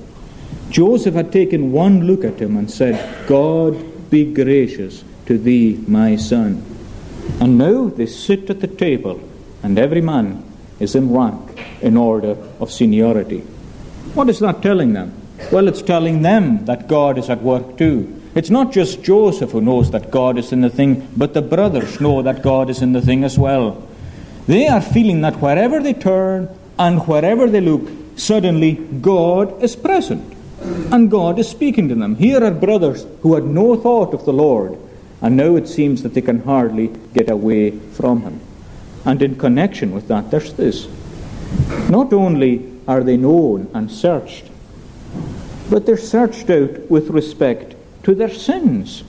Joseph 0.70 1.14
had 1.14 1.32
taken 1.32 1.72
one 1.72 2.06
look 2.06 2.24
at 2.24 2.40
him 2.40 2.56
and 2.56 2.70
said, 2.70 3.26
God 3.28 4.10
be 4.10 4.32
gracious 4.32 5.04
to 5.26 5.38
thee, 5.38 5.82
my 5.86 6.16
son. 6.16 6.75
And 7.40 7.58
now 7.58 7.88
they 7.88 8.06
sit 8.06 8.48
at 8.50 8.60
the 8.60 8.66
table, 8.66 9.20
and 9.62 9.78
every 9.78 10.00
man 10.00 10.44
is 10.80 10.94
in 10.94 11.12
rank 11.12 11.60
in 11.80 11.96
order 11.96 12.36
of 12.60 12.70
seniority. 12.70 13.40
What 14.14 14.28
is 14.28 14.38
that 14.40 14.62
telling 14.62 14.92
them? 14.92 15.12
Well, 15.52 15.68
it's 15.68 15.82
telling 15.82 16.22
them 16.22 16.64
that 16.64 16.88
God 16.88 17.18
is 17.18 17.28
at 17.28 17.42
work 17.42 17.76
too. 17.76 18.22
It's 18.34 18.50
not 18.50 18.72
just 18.72 19.02
Joseph 19.02 19.52
who 19.52 19.60
knows 19.60 19.90
that 19.90 20.10
God 20.10 20.38
is 20.38 20.52
in 20.52 20.60
the 20.60 20.70
thing, 20.70 21.08
but 21.16 21.34
the 21.34 21.42
brothers 21.42 22.00
know 22.00 22.22
that 22.22 22.42
God 22.42 22.68
is 22.68 22.82
in 22.82 22.92
the 22.92 23.00
thing 23.00 23.24
as 23.24 23.38
well. 23.38 23.82
They 24.46 24.68
are 24.68 24.80
feeling 24.80 25.22
that 25.22 25.40
wherever 25.40 25.82
they 25.82 25.94
turn 25.94 26.48
and 26.78 27.06
wherever 27.06 27.48
they 27.48 27.60
look, 27.60 27.88
suddenly 28.16 28.74
God 28.74 29.62
is 29.62 29.74
present. 29.74 30.34
And 30.60 31.10
God 31.10 31.38
is 31.38 31.48
speaking 31.48 31.88
to 31.88 31.94
them. 31.94 32.16
Here 32.16 32.42
are 32.42 32.50
brothers 32.50 33.06
who 33.22 33.34
had 33.34 33.44
no 33.44 33.76
thought 33.76 34.14
of 34.14 34.24
the 34.24 34.32
Lord, 34.32 34.78
and 35.26 35.36
now 35.36 35.56
it 35.56 35.66
seems 35.66 36.04
that 36.04 36.14
they 36.14 36.20
can 36.20 36.44
hardly 36.44 36.86
get 37.12 37.28
away 37.30 37.72
from 37.72 38.22
Him. 38.22 38.40
And 39.04 39.20
in 39.20 39.34
connection 39.34 39.90
with 39.90 40.06
that, 40.06 40.30
there's 40.30 40.52
this. 40.52 40.86
Not 41.90 42.12
only 42.12 42.80
are 42.86 43.02
they 43.02 43.16
known 43.16 43.68
and 43.74 43.90
searched, 43.90 44.44
but 45.68 45.84
they're 45.84 45.96
searched 45.96 46.48
out 46.48 46.88
with 46.88 47.10
respect 47.10 47.74
to 48.04 48.14
their 48.14 48.32
sins. 48.32 49.02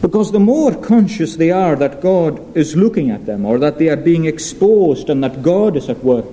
Because 0.00 0.32
the 0.32 0.40
more 0.40 0.74
conscious 0.74 1.36
they 1.36 1.50
are 1.50 1.76
that 1.76 2.00
God 2.00 2.56
is 2.56 2.74
looking 2.74 3.10
at 3.10 3.26
them, 3.26 3.44
or 3.44 3.58
that 3.58 3.76
they 3.76 3.90
are 3.90 3.96
being 3.96 4.24
exposed 4.24 5.10
and 5.10 5.22
that 5.22 5.42
God 5.42 5.76
is 5.76 5.90
at 5.90 6.02
work, 6.02 6.24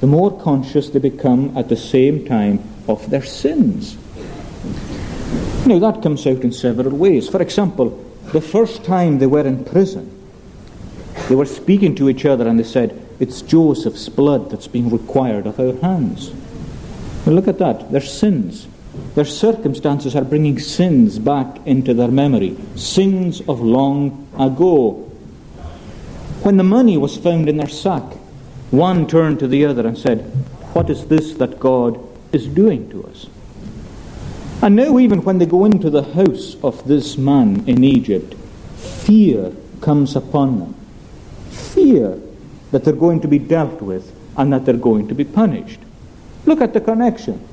the 0.00 0.06
more 0.06 0.40
conscious 0.40 0.88
they 0.88 0.98
become 0.98 1.54
at 1.58 1.68
the 1.68 1.76
same 1.76 2.24
time 2.24 2.64
of 2.88 3.10
their 3.10 3.22
sins. 3.22 3.98
Now, 5.66 5.78
that 5.78 6.00
comes 6.02 6.26
out 6.26 6.40
in 6.40 6.52
several 6.52 6.96
ways. 6.96 7.28
For 7.28 7.42
example, 7.42 8.05
the 8.32 8.40
first 8.40 8.84
time 8.84 9.18
they 9.18 9.26
were 9.26 9.46
in 9.46 9.64
prison, 9.64 10.12
they 11.28 11.34
were 11.34 11.46
speaking 11.46 11.94
to 11.96 12.08
each 12.08 12.24
other 12.24 12.46
and 12.46 12.58
they 12.58 12.64
said, 12.64 13.00
It's 13.18 13.42
Joseph's 13.42 14.08
blood 14.08 14.50
that's 14.50 14.68
being 14.68 14.90
required 14.90 15.46
of 15.46 15.58
our 15.58 15.74
hands. 15.80 16.30
Well, 17.24 17.34
look 17.34 17.48
at 17.48 17.58
that. 17.58 17.90
Their 17.90 18.00
sins. 18.00 18.68
Their 19.14 19.24
circumstances 19.24 20.14
are 20.14 20.24
bringing 20.24 20.58
sins 20.58 21.18
back 21.18 21.66
into 21.66 21.94
their 21.94 22.08
memory, 22.08 22.56
sins 22.76 23.40
of 23.42 23.60
long 23.60 24.28
ago. 24.38 24.92
When 26.42 26.56
the 26.56 26.62
money 26.62 26.96
was 26.96 27.16
found 27.16 27.48
in 27.48 27.56
their 27.56 27.68
sack, 27.68 28.04
one 28.70 29.06
turned 29.06 29.38
to 29.40 29.48
the 29.48 29.64
other 29.64 29.86
and 29.86 29.96
said, 29.96 30.20
What 30.74 30.90
is 30.90 31.06
this 31.06 31.34
that 31.34 31.58
God 31.58 31.98
is 32.32 32.46
doing 32.46 32.90
to 32.90 33.04
us? 33.06 33.26
And 34.62 34.74
now, 34.74 34.98
even 34.98 35.22
when 35.22 35.38
they 35.38 35.46
go 35.46 35.64
into 35.64 35.90
the 35.90 36.02
house 36.02 36.56
of 36.62 36.86
this 36.88 37.18
man 37.18 37.64
in 37.68 37.84
Egypt, 37.84 38.34
fear 38.76 39.52
comes 39.80 40.16
upon 40.16 40.58
them. 40.58 40.74
Fear 41.50 42.18
that 42.70 42.84
they're 42.84 42.94
going 42.94 43.20
to 43.20 43.28
be 43.28 43.38
dealt 43.38 43.82
with 43.82 44.12
and 44.36 44.52
that 44.52 44.64
they're 44.64 44.74
going 44.74 45.08
to 45.08 45.14
be 45.14 45.24
punished. 45.24 45.80
Look 46.46 46.60
at 46.60 46.72
the 46.72 46.80
connection. 46.80 47.46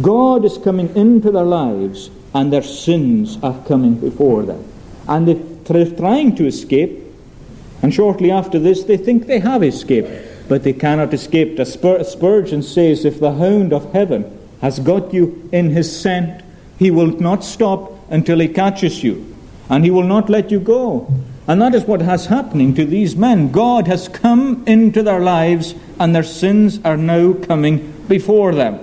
God 0.00 0.44
is 0.44 0.58
coming 0.58 0.94
into 0.96 1.30
their 1.30 1.44
lives 1.44 2.10
and 2.34 2.52
their 2.52 2.62
sins 2.62 3.38
are 3.42 3.62
coming 3.66 3.94
before 3.94 4.42
them. 4.42 4.64
And 5.08 5.28
they're 5.28 5.90
trying 5.96 6.34
to 6.36 6.46
escape, 6.46 6.98
and 7.82 7.92
shortly 7.92 8.30
after 8.30 8.58
this 8.58 8.84
they 8.84 8.96
think 8.96 9.26
they 9.26 9.40
have 9.40 9.62
escaped, 9.62 10.10
but 10.48 10.64
they 10.64 10.72
cannot 10.72 11.14
escape. 11.14 11.58
As 11.58 11.72
Spurgeon 11.72 12.62
says, 12.62 13.04
if 13.04 13.20
the 13.20 13.32
hound 13.32 13.72
of 13.72 13.92
heaven 13.92 14.38
has 14.62 14.78
got 14.78 15.12
you 15.12 15.48
in 15.52 15.70
his 15.70 16.00
scent, 16.00 16.42
he 16.78 16.90
will 16.90 17.08
not 17.20 17.44
stop 17.44 17.92
until 18.10 18.38
he 18.38 18.48
catches 18.48 19.04
you, 19.04 19.36
and 19.68 19.84
he 19.84 19.90
will 19.90 20.04
not 20.04 20.30
let 20.30 20.50
you 20.50 20.60
go. 20.60 21.12
And 21.46 21.60
that 21.60 21.74
is 21.74 21.84
what 21.84 22.00
has 22.00 22.26
happening 22.26 22.72
to 22.74 22.84
these 22.84 23.16
men. 23.16 23.50
God 23.50 23.88
has 23.88 24.08
come 24.08 24.62
into 24.66 25.02
their 25.02 25.20
lives, 25.20 25.74
and 25.98 26.14
their 26.14 26.22
sins 26.22 26.80
are 26.84 26.96
now 26.96 27.34
coming 27.34 27.92
before 28.08 28.54
them. 28.54 28.78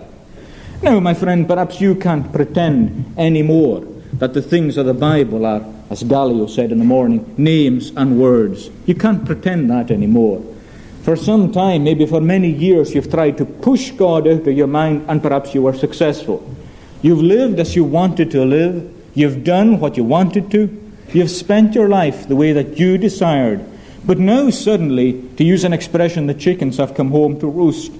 Now, 0.81 0.99
my 0.99 1.13
friend, 1.13 1.47
perhaps 1.47 1.81
you 1.81 1.95
can't 1.95 2.31
pretend 2.31 3.13
anymore 3.17 3.85
that 4.13 4.33
the 4.33 4.41
things 4.41 4.77
of 4.77 4.85
the 4.85 4.93
Bible 4.93 5.45
are, 5.45 5.65
as 5.89 6.03
Gallio 6.03 6.47
said 6.47 6.71
in 6.71 6.79
the 6.79 6.85
morning, 6.85 7.33
names 7.37 7.91
and 7.95 8.19
words. 8.19 8.69
You 8.85 8.95
can't 8.95 9.25
pretend 9.25 9.69
that 9.69 9.91
anymore. 9.91 10.43
For 11.09 11.15
some 11.15 11.51
time, 11.51 11.85
maybe 11.85 12.05
for 12.05 12.21
many 12.21 12.51
years, 12.51 12.93
you've 12.93 13.09
tried 13.09 13.39
to 13.39 13.45
push 13.45 13.89
God 13.89 14.27
out 14.27 14.45
of 14.45 14.53
your 14.55 14.67
mind, 14.67 15.05
and 15.07 15.23
perhaps 15.23 15.55
you 15.55 15.63
were 15.63 15.73
successful. 15.73 16.47
You've 17.01 17.23
lived 17.23 17.59
as 17.59 17.75
you 17.75 17.83
wanted 17.83 18.29
to 18.29 18.45
live, 18.45 18.93
you've 19.15 19.43
done 19.43 19.79
what 19.79 19.97
you 19.97 20.03
wanted 20.03 20.51
to, 20.51 20.69
you've 21.11 21.31
spent 21.31 21.73
your 21.73 21.89
life 21.89 22.27
the 22.27 22.35
way 22.35 22.51
that 22.51 22.77
you 22.77 22.99
desired. 22.99 23.65
But 24.05 24.19
now, 24.19 24.51
suddenly, 24.51 25.19
to 25.37 25.43
use 25.43 25.63
an 25.63 25.73
expression, 25.73 26.27
the 26.27 26.35
chickens 26.35 26.77
have 26.77 26.93
come 26.93 27.09
home 27.09 27.39
to 27.39 27.47
roost. 27.47 27.91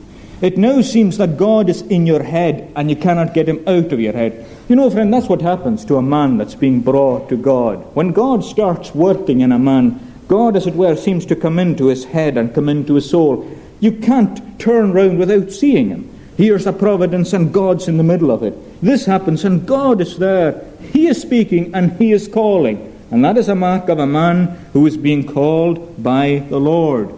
It 0.44 0.60
now 0.60 0.82
seems 0.82 1.18
that 1.18 1.36
God 1.36 1.68
is 1.68 1.82
in 1.82 2.06
your 2.06 2.22
head 2.22 2.72
and 2.76 2.92
you 2.92 2.96
cannot 2.96 3.34
get 3.34 3.50
him 3.50 3.64
out 3.68 3.92
of 3.92 4.00
your 4.00 4.14
head. 4.14 4.46
You 4.70 4.76
know, 4.76 4.92
friend, 4.92 5.12
that's 5.12 5.28
what 5.28 5.42
happens 5.42 5.84
to 5.86 5.98
a 5.98 6.04
man 6.04 6.38
that's 6.38 6.54
being 6.54 6.80
brought 6.82 7.28
to 7.30 7.38
God. 7.38 7.80
When 7.96 8.12
God 8.12 8.44
starts 8.44 8.94
working 8.94 9.42
in 9.42 9.52
a 9.52 9.58
man, 9.58 10.09
God, 10.30 10.56
as 10.56 10.68
it 10.68 10.76
were, 10.76 10.96
seems 10.96 11.26
to 11.26 11.36
come 11.36 11.58
into 11.58 11.88
his 11.88 12.06
head 12.06 12.38
and 12.38 12.54
come 12.54 12.70
into 12.70 12.94
his 12.94 13.10
soul. 13.10 13.50
You 13.80 13.92
can't 13.92 14.60
turn 14.60 14.94
round 14.94 15.18
without 15.18 15.52
seeing 15.52 15.90
him. 15.90 16.08
Here's 16.38 16.68
a 16.68 16.72
providence 16.72 17.34
and 17.34 17.52
God's 17.52 17.88
in 17.88 17.98
the 17.98 18.04
middle 18.04 18.30
of 18.30 18.44
it. 18.44 18.54
This 18.80 19.08
happens 19.08 19.44
and 19.44 19.68
God 19.68 20.00
is 20.00 20.20
there. 20.20 20.64
He 20.94 21.08
is 21.08 21.20
speaking 21.20 21.74
and 21.74 21.94
he 21.94 22.12
is 22.12 22.28
calling. 22.28 22.96
And 23.10 23.26
that 23.26 23.38
is 23.38 23.50
a 23.50 23.56
mark 23.56 23.90
of 23.90 23.98
a 23.98 24.06
man 24.06 24.46
who 24.72 24.86
is 24.86 24.98
being 24.98 25.26
called 25.26 26.02
by 26.02 26.46
the 26.48 26.60
Lord. 26.60 27.12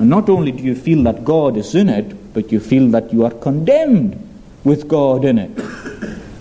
And 0.00 0.10
not 0.10 0.28
only 0.28 0.50
do 0.50 0.64
you 0.64 0.74
feel 0.74 1.04
that 1.04 1.24
God 1.24 1.56
is 1.56 1.76
in 1.76 1.88
it, 1.88 2.34
but 2.34 2.50
you 2.50 2.58
feel 2.58 2.88
that 2.88 3.12
you 3.12 3.24
are 3.24 3.30
condemned 3.30 4.28
with 4.64 4.88
God 4.88 5.24
in 5.24 5.38
it. 5.38 5.56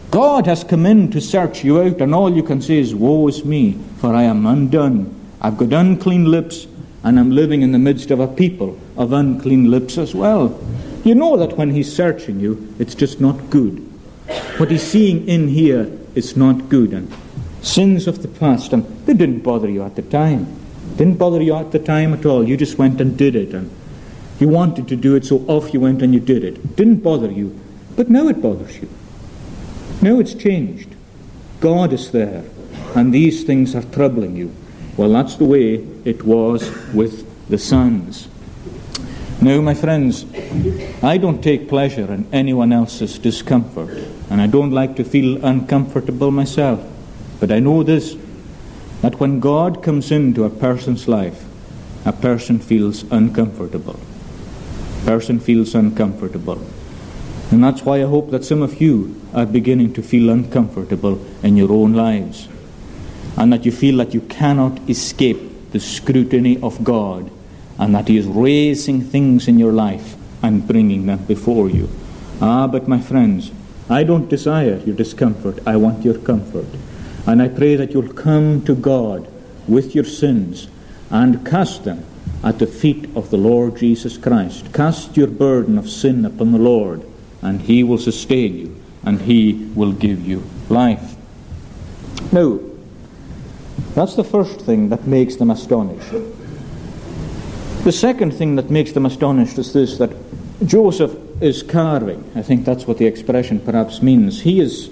God 0.09 0.47
has 0.47 0.63
come 0.63 0.87
in 0.87 1.11
to 1.11 1.21
search 1.21 1.63
you 1.63 1.79
out, 1.79 2.01
and 2.01 2.15
all 2.15 2.35
you 2.35 2.41
can 2.41 2.61
say 2.61 2.79
is, 2.79 2.95
Woe 2.95 3.27
is 3.27 3.45
me, 3.45 3.73
for 3.97 4.15
I 4.15 4.23
am 4.23 4.47
undone. 4.47 5.18
I've 5.41 5.57
got 5.57 5.71
unclean 5.73 6.25
lips, 6.25 6.67
and 7.03 7.19
I'm 7.19 7.31
living 7.31 7.61
in 7.61 7.71
the 7.71 7.79
midst 7.79 8.11
of 8.11 8.19
a 8.19 8.27
people 8.27 8.77
of 8.97 9.13
unclean 9.13 9.71
lips 9.71 9.97
as 9.97 10.13
well. 10.13 10.59
You 11.03 11.15
know 11.15 11.37
that 11.37 11.57
when 11.57 11.71
He's 11.71 11.93
searching 11.93 12.39
you, 12.39 12.73
it's 12.77 12.95
just 12.95 13.21
not 13.21 13.49
good. 13.49 13.79
What 14.57 14.69
He's 14.69 14.83
seeing 14.83 15.27
in 15.27 15.47
here 15.47 15.89
is 16.15 16.35
not 16.35 16.67
good. 16.67 16.91
And 16.93 17.11
sins 17.61 18.07
of 18.07 18.21
the 18.21 18.27
past, 18.27 18.73
and 18.73 18.83
they 19.05 19.13
didn't 19.13 19.39
bother 19.39 19.69
you 19.69 19.83
at 19.83 19.95
the 19.95 20.01
time. 20.01 20.47
Didn't 20.97 21.17
bother 21.17 21.41
you 21.41 21.55
at 21.55 21.71
the 21.71 21.79
time 21.79 22.13
at 22.13 22.25
all. 22.25 22.47
You 22.47 22.57
just 22.57 22.77
went 22.77 22.99
and 22.99 23.17
did 23.17 23.35
it. 23.35 23.53
And 23.53 23.71
you 24.39 24.49
wanted 24.49 24.87
to 24.89 24.95
do 24.95 25.15
it, 25.15 25.25
so 25.25 25.39
off 25.47 25.73
you 25.73 25.79
went 25.79 26.01
and 26.01 26.13
you 26.13 26.19
did 26.19 26.43
it. 26.43 26.75
Didn't 26.75 26.97
bother 26.97 27.31
you, 27.31 27.57
but 27.95 28.09
now 28.09 28.27
it 28.27 28.41
bothers 28.41 28.77
you. 28.77 28.89
Now 30.01 30.19
it's 30.19 30.33
changed. 30.33 30.95
God 31.59 31.91
is 31.91 32.11
there, 32.11 32.43
and 32.95 33.13
these 33.13 33.43
things 33.43 33.75
are 33.75 33.83
troubling 33.83 34.35
you. 34.35 34.53
Well, 34.99 35.13
that's 35.13 35.35
the 35.35 35.45
way 35.45 35.75
it 36.03 36.25
was 36.25 36.69
with 36.93 37.23
the 37.47 37.57
sons. 37.57 38.27
Now, 39.41 39.61
my 39.61 39.73
friends, 39.73 40.25
I 41.01 41.15
don't 41.15 41.41
take 41.41 41.69
pleasure 41.69 42.11
in 42.11 42.27
anyone 42.33 42.73
else's 42.73 43.17
discomfort, 43.17 43.97
and 44.29 44.41
I 44.41 44.47
don't 44.47 44.71
like 44.71 44.97
to 44.97 45.05
feel 45.05 45.45
uncomfortable 45.45 46.31
myself. 46.31 46.81
But 47.39 47.49
I 47.49 47.59
know 47.59 47.81
this 47.81 48.17
that 49.01 49.21
when 49.21 49.39
God 49.39 49.81
comes 49.83 50.11
into 50.11 50.43
a 50.43 50.49
person's 50.49 51.07
life, 51.07 51.45
a 52.03 52.11
person 52.11 52.59
feels 52.59 53.03
uncomfortable. 53.09 53.97
A 55.03 55.05
person 55.05 55.39
feels 55.39 55.75
uncomfortable. 55.75 56.59
And 57.51 57.63
that's 57.63 57.85
why 57.85 58.01
I 58.01 58.05
hope 58.05 58.31
that 58.31 58.43
some 58.43 58.61
of 58.61 58.81
you 58.81 59.15
are 59.33 59.45
beginning 59.45 59.93
to 59.93 60.03
feel 60.03 60.29
uncomfortable 60.29 61.25
in 61.41 61.55
your 61.55 61.71
own 61.71 61.93
lives. 61.93 62.49
And 63.39 63.51
that 63.51 63.65
you 63.65 63.71
feel 63.71 63.97
that 63.97 64.13
you 64.13 64.21
cannot 64.21 64.87
escape 64.87 65.71
the 65.71 65.79
scrutiny 65.79 66.61
of 66.61 66.83
God 66.83 67.31
and 67.79 67.95
that 67.95 68.09
He 68.09 68.17
is 68.17 68.27
raising 68.27 69.01
things 69.01 69.47
in 69.47 69.57
your 69.57 69.71
life 69.71 70.15
and 70.43 70.67
bringing 70.67 71.05
them 71.05 71.23
before 71.25 71.69
you. 71.69 71.89
Ah, 72.41 72.67
but 72.67 72.87
my 72.87 72.99
friends, 72.99 73.51
I 73.89 74.03
don't 74.03 74.29
desire 74.29 74.77
your 74.85 74.95
discomfort, 74.95 75.59
I 75.65 75.77
want 75.77 76.05
your 76.05 76.17
comfort. 76.19 76.67
And 77.25 77.41
I 77.41 77.47
pray 77.47 77.75
that 77.75 77.93
you'll 77.93 78.13
come 78.13 78.63
to 78.65 78.75
God 78.75 79.27
with 79.67 79.95
your 79.95 80.03
sins 80.03 80.67
and 81.09 81.45
cast 81.45 81.85
them 81.85 82.05
at 82.43 82.59
the 82.59 82.67
feet 82.67 83.09
of 83.15 83.29
the 83.29 83.37
Lord 83.37 83.77
Jesus 83.77 84.17
Christ. 84.17 84.73
Cast 84.73 85.17
your 85.17 85.27
burden 85.27 85.77
of 85.77 85.89
sin 85.89 86.25
upon 86.25 86.51
the 86.51 86.59
Lord, 86.59 87.03
and 87.41 87.61
He 87.61 87.83
will 87.83 87.97
sustain 87.97 88.57
you, 88.57 88.81
and 89.03 89.21
He 89.21 89.69
will 89.75 89.91
give 89.91 90.25
you 90.25 90.43
life. 90.69 91.15
Now, 92.31 92.59
that's 93.95 94.15
the 94.15 94.23
first 94.23 94.61
thing 94.61 94.89
that 94.89 95.07
makes 95.07 95.35
them 95.35 95.51
astonished. 95.51 96.11
The 97.83 97.91
second 97.91 98.33
thing 98.33 98.55
that 98.55 98.69
makes 98.69 98.91
them 98.91 99.05
astonished 99.05 99.57
is 99.57 99.73
this 99.73 99.97
that 99.97 100.11
Joseph 100.65 101.15
is 101.41 101.63
carving. 101.63 102.29
I 102.35 102.41
think 102.41 102.65
that's 102.65 102.85
what 102.85 102.97
the 102.97 103.05
expression 103.05 103.59
perhaps 103.59 104.01
means. 104.01 104.41
He 104.41 104.59
is 104.59 104.89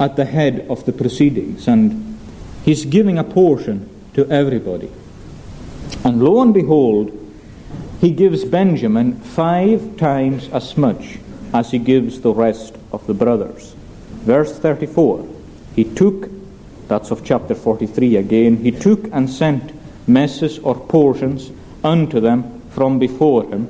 at 0.00 0.16
the 0.16 0.24
head 0.24 0.66
of 0.68 0.84
the 0.86 0.92
proceedings 0.92 1.68
and 1.68 2.18
he's 2.64 2.84
giving 2.84 3.18
a 3.18 3.24
portion 3.24 3.88
to 4.14 4.28
everybody. 4.30 4.90
And 6.04 6.22
lo 6.22 6.40
and 6.40 6.54
behold, 6.54 7.12
he 8.00 8.10
gives 8.10 8.44
Benjamin 8.44 9.20
five 9.20 9.96
times 9.96 10.48
as 10.48 10.76
much 10.76 11.18
as 11.52 11.70
he 11.70 11.78
gives 11.78 12.20
the 12.20 12.32
rest 12.32 12.76
of 12.92 13.06
the 13.06 13.14
brothers. 13.14 13.74
Verse 14.24 14.58
34 14.58 15.28
He 15.76 15.84
took, 15.84 16.30
that's 16.88 17.10
of 17.10 17.24
chapter 17.24 17.54
43 17.54 18.16
again, 18.16 18.56
he 18.56 18.70
took 18.70 19.04
and 19.12 19.28
sent 19.28 19.72
messes 20.06 20.58
or 20.58 20.74
portions 20.74 21.50
unto 21.82 22.20
them 22.20 22.62
from 22.70 22.98
before 22.98 23.44
him. 23.44 23.68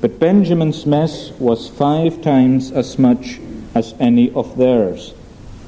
But 0.00 0.18
Benjamin's 0.18 0.86
mess 0.86 1.30
was 1.38 1.68
five 1.68 2.22
times 2.22 2.70
as 2.72 2.98
much 2.98 3.40
as 3.74 3.94
any 3.98 4.30
of 4.32 4.56
theirs, 4.56 5.14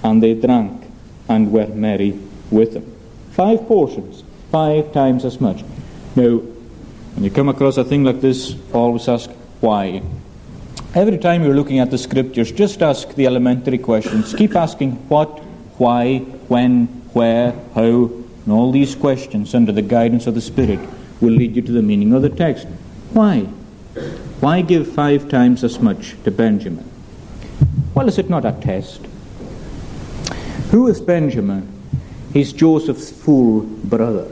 and 0.02 0.22
they 0.22 0.34
drank 0.34 0.84
and 1.28 1.50
were 1.52 1.66
merry 1.68 2.18
with 2.50 2.74
him. 2.74 2.92
Five 3.32 3.66
portions, 3.66 4.22
five 4.52 4.92
times 4.92 5.24
as 5.24 5.40
much. 5.40 5.64
Now, 6.14 6.36
when 6.36 7.24
you 7.24 7.30
come 7.30 7.48
across 7.48 7.76
a 7.76 7.84
thing 7.84 8.04
like 8.04 8.20
this, 8.20 8.54
always 8.72 9.08
ask 9.08 9.30
why. 9.60 10.02
Every 10.94 11.18
time 11.18 11.42
you're 11.44 11.54
looking 11.54 11.78
at 11.78 11.90
the 11.90 11.98
scriptures, 11.98 12.52
just 12.52 12.82
ask 12.82 13.14
the 13.14 13.26
elementary 13.26 13.78
questions. 13.78 14.34
Keep 14.34 14.54
asking 14.54 14.92
what, 15.08 15.28
why, 15.78 16.24
when, 16.48 16.86
where, 17.12 17.52
how, 17.74 18.10
and 18.44 18.52
all 18.52 18.70
these 18.70 18.94
questions 18.94 19.54
under 19.54 19.72
the 19.72 19.82
guidance 19.82 20.26
of 20.26 20.34
the 20.34 20.40
Spirit 20.40 20.80
will 21.20 21.32
lead 21.32 21.56
you 21.56 21.62
to 21.62 21.72
the 21.72 21.82
meaning 21.82 22.12
of 22.12 22.22
the 22.22 22.28
text. 22.28 22.66
Why? 23.12 23.40
Why 24.40 24.60
give 24.60 24.92
five 24.92 25.28
times 25.28 25.64
as 25.64 25.80
much 25.80 26.14
to 26.24 26.30
Benjamin? 26.30 26.88
Well, 27.94 28.08
is 28.08 28.18
it 28.18 28.28
not 28.28 28.44
a 28.44 28.52
test? 28.52 29.00
Who 30.70 30.88
is 30.88 31.00
Benjamin? 31.00 31.72
He's 32.32 32.52
Joseph's 32.52 33.10
full 33.10 33.62
brother. 33.62 34.30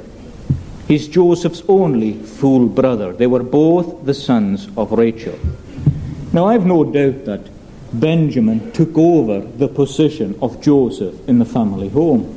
He's 0.87 1.09
Joseph's 1.09 1.63
only 1.69 2.13
full 2.13 2.67
brother. 2.67 3.15
They 3.15 3.27
were 3.27 3.43
both 3.43 4.05
the 4.05 4.13
sons 4.13 4.69
of 4.77 4.93
Rachel. 4.93 5.39
Now, 6.33 6.47
I've 6.47 6.67
no 6.67 6.85
doubt 6.85 7.25
that 7.25 7.41
Benjamin 8.01 8.73
took 8.73 8.97
over 8.99 9.41
the 9.41 9.69
position 9.69 10.37
of 10.43 10.61
Joseph 10.61 11.29
in 11.29 11.39
the 11.39 11.45
family 11.45 11.89
home. 11.89 12.37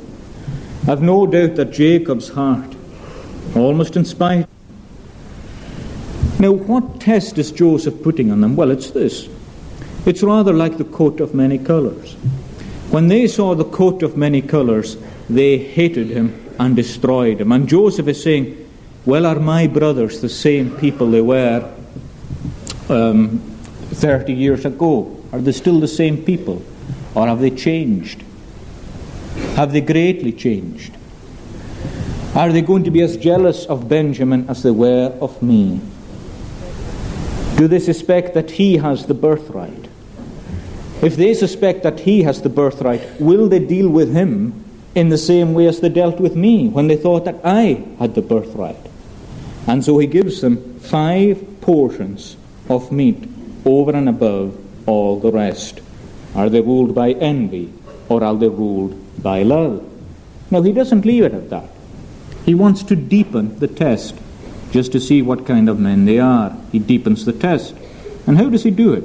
I've 0.86 1.02
no 1.02 1.26
doubt 1.26 1.56
that 1.56 1.72
Jacob's 1.72 2.28
heart 2.28 2.74
almost 3.56 3.96
inspired. 3.96 4.46
Now, 6.38 6.52
what 6.52 7.00
test 7.00 7.38
is 7.38 7.50
Joseph 7.50 8.02
putting 8.02 8.30
on 8.30 8.40
them? 8.40 8.54
Well, 8.54 8.70
it's 8.70 8.92
this. 8.92 9.28
It's 10.06 10.22
rather 10.22 10.52
like 10.52 10.78
the 10.78 10.84
coat 10.84 11.20
of 11.20 11.34
many 11.34 11.58
colours. 11.58 12.14
When 12.90 13.08
they 13.08 13.26
saw 13.26 13.54
the 13.54 13.64
coat 13.64 14.02
of 14.02 14.16
many 14.16 14.40
colours, 14.40 14.96
they 15.28 15.58
hated 15.58 16.08
him 16.08 16.54
and 16.58 16.76
destroyed 16.76 17.40
him. 17.40 17.52
And 17.52 17.68
Joseph 17.68 18.06
is 18.06 18.22
saying, 18.22 18.70
Well, 19.04 19.26
are 19.26 19.40
my 19.40 19.66
brothers 19.66 20.20
the 20.20 20.28
same 20.28 20.70
people 20.76 21.10
they 21.10 21.20
were 21.20 21.70
um, 22.88 23.40
30 23.90 24.32
years 24.32 24.64
ago? 24.64 25.17
Are 25.32 25.40
they 25.40 25.52
still 25.52 25.80
the 25.80 25.88
same 25.88 26.24
people? 26.24 26.62
Or 27.14 27.26
have 27.26 27.40
they 27.40 27.50
changed? 27.50 28.22
Have 29.56 29.72
they 29.72 29.80
greatly 29.80 30.32
changed? 30.32 30.96
Are 32.34 32.52
they 32.52 32.62
going 32.62 32.84
to 32.84 32.90
be 32.90 33.02
as 33.02 33.16
jealous 33.16 33.66
of 33.66 33.88
Benjamin 33.88 34.48
as 34.48 34.62
they 34.62 34.70
were 34.70 35.16
of 35.20 35.42
me? 35.42 35.80
Do 37.56 37.66
they 37.66 37.80
suspect 37.80 38.34
that 38.34 38.52
he 38.52 38.76
has 38.76 39.06
the 39.06 39.14
birthright? 39.14 39.88
If 41.02 41.16
they 41.16 41.34
suspect 41.34 41.82
that 41.82 42.00
he 42.00 42.22
has 42.22 42.42
the 42.42 42.48
birthright, 42.48 43.20
will 43.20 43.48
they 43.48 43.58
deal 43.58 43.88
with 43.88 44.12
him 44.12 44.64
in 44.94 45.08
the 45.08 45.18
same 45.18 45.54
way 45.54 45.66
as 45.66 45.80
they 45.80 45.88
dealt 45.88 46.20
with 46.20 46.36
me 46.36 46.68
when 46.68 46.86
they 46.86 46.96
thought 46.96 47.24
that 47.24 47.40
I 47.44 47.84
had 47.98 48.14
the 48.14 48.22
birthright? 48.22 48.78
And 49.66 49.84
so 49.84 49.98
he 49.98 50.06
gives 50.06 50.40
them 50.40 50.78
five 50.80 51.60
portions 51.60 52.36
of 52.68 52.90
meat 52.92 53.28
over 53.64 53.92
and 53.92 54.08
above 54.08 54.56
all 54.88 55.20
the 55.20 55.30
rest. 55.30 55.80
Are 56.34 56.48
they 56.48 56.60
ruled 56.60 56.94
by 56.94 57.10
envy 57.12 57.72
or 58.08 58.24
are 58.24 58.34
they 58.34 58.48
ruled 58.48 59.22
by 59.22 59.42
love? 59.42 59.84
Now, 60.50 60.62
he 60.62 60.72
doesn't 60.72 61.04
leave 61.04 61.24
it 61.24 61.34
at 61.34 61.50
that. 61.50 61.68
He 62.46 62.54
wants 62.54 62.82
to 62.84 62.96
deepen 62.96 63.58
the 63.58 63.68
test 63.68 64.14
just 64.70 64.92
to 64.92 65.00
see 65.00 65.20
what 65.20 65.46
kind 65.46 65.68
of 65.68 65.78
men 65.78 66.06
they 66.06 66.18
are. 66.18 66.56
He 66.72 66.78
deepens 66.78 67.24
the 67.24 67.32
test. 67.32 67.74
And 68.26 68.38
how 68.38 68.48
does 68.48 68.64
he 68.64 68.70
do 68.70 68.94
it? 68.94 69.04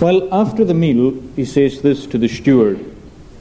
Well, 0.00 0.32
after 0.32 0.64
the 0.64 0.74
meal, 0.74 1.20
he 1.36 1.44
says 1.44 1.82
this 1.82 2.06
to 2.06 2.18
the 2.18 2.28
steward 2.28 2.88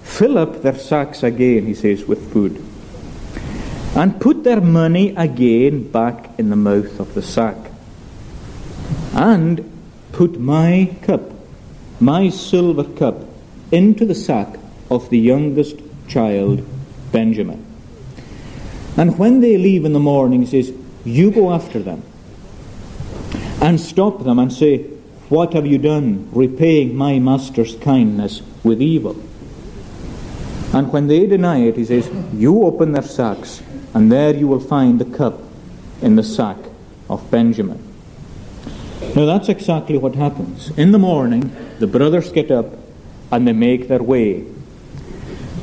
Fill 0.04 0.38
up 0.38 0.62
their 0.62 0.78
sacks 0.78 1.24
again, 1.24 1.66
he 1.66 1.74
says, 1.74 2.06
with 2.06 2.34
food, 2.34 2.64
and 3.96 4.20
put 4.20 4.44
their 4.44 4.60
money 4.62 5.16
again 5.16 5.90
back 5.92 6.38
in 6.38 6.50
the 6.50 6.56
mouth 6.56 7.00
of 7.00 7.14
the 7.14 7.22
sack. 7.22 7.56
And 9.14 9.81
put 10.12 10.40
my 10.40 10.96
cup, 11.02 11.32
my 12.00 12.30
silver 12.30 12.84
cup, 12.84 13.24
into 13.72 14.06
the 14.06 14.16
sack 14.16 14.58
of 14.90 15.10
the 15.10 15.20
youngest 15.20 15.78
child, 16.08 16.66
Benjamin. 17.12 17.66
And 18.98 19.18
when 19.18 19.40
they 19.40 19.58
leave 19.58 19.86
in 19.86 19.94
the 19.94 20.00
morning, 20.00 20.42
he 20.42 20.48
says, 20.48 20.76
You 21.06 21.32
go 21.32 21.54
after 21.54 21.80
them 21.80 22.04
and 23.62 23.80
stop 23.80 24.24
them 24.24 24.40
and 24.40 24.52
say, 24.52 24.80
What 25.30 25.54
have 25.54 25.66
you 25.66 25.78
done, 25.78 26.30
repaying 26.32 26.96
my 26.96 27.20
master's 27.20 27.76
kindness 27.76 28.42
with 28.64 28.82
evil? 28.82 29.16
And 30.74 30.92
when 30.92 31.08
they 31.08 31.26
deny 31.26 31.60
it, 31.60 31.78
he 31.78 31.86
says, 31.86 32.10
You 32.34 32.64
open 32.64 32.92
their 32.92 33.04
sacks, 33.04 33.62
and 33.94 34.12
there 34.12 34.36
you 34.36 34.48
will 34.48 34.60
find 34.60 35.00
the 35.00 35.18
cup 35.18 35.40
in 36.02 36.16
the 36.16 36.24
sack 36.24 36.58
of 37.10 37.30
Benjamin. 37.30 37.91
Now 39.16 39.26
that's 39.26 39.50
exactly 39.50 39.98
what 39.98 40.16
happens. 40.16 40.70
In 40.78 40.92
the 40.92 41.00
morning, 41.00 41.56
the 41.80 41.88
brothers 41.88 42.32
get 42.32 42.52
up 42.52 42.68
and 43.32 43.48
they 43.48 43.54
make 43.54 43.88
their 43.88 44.04
way 44.04 44.46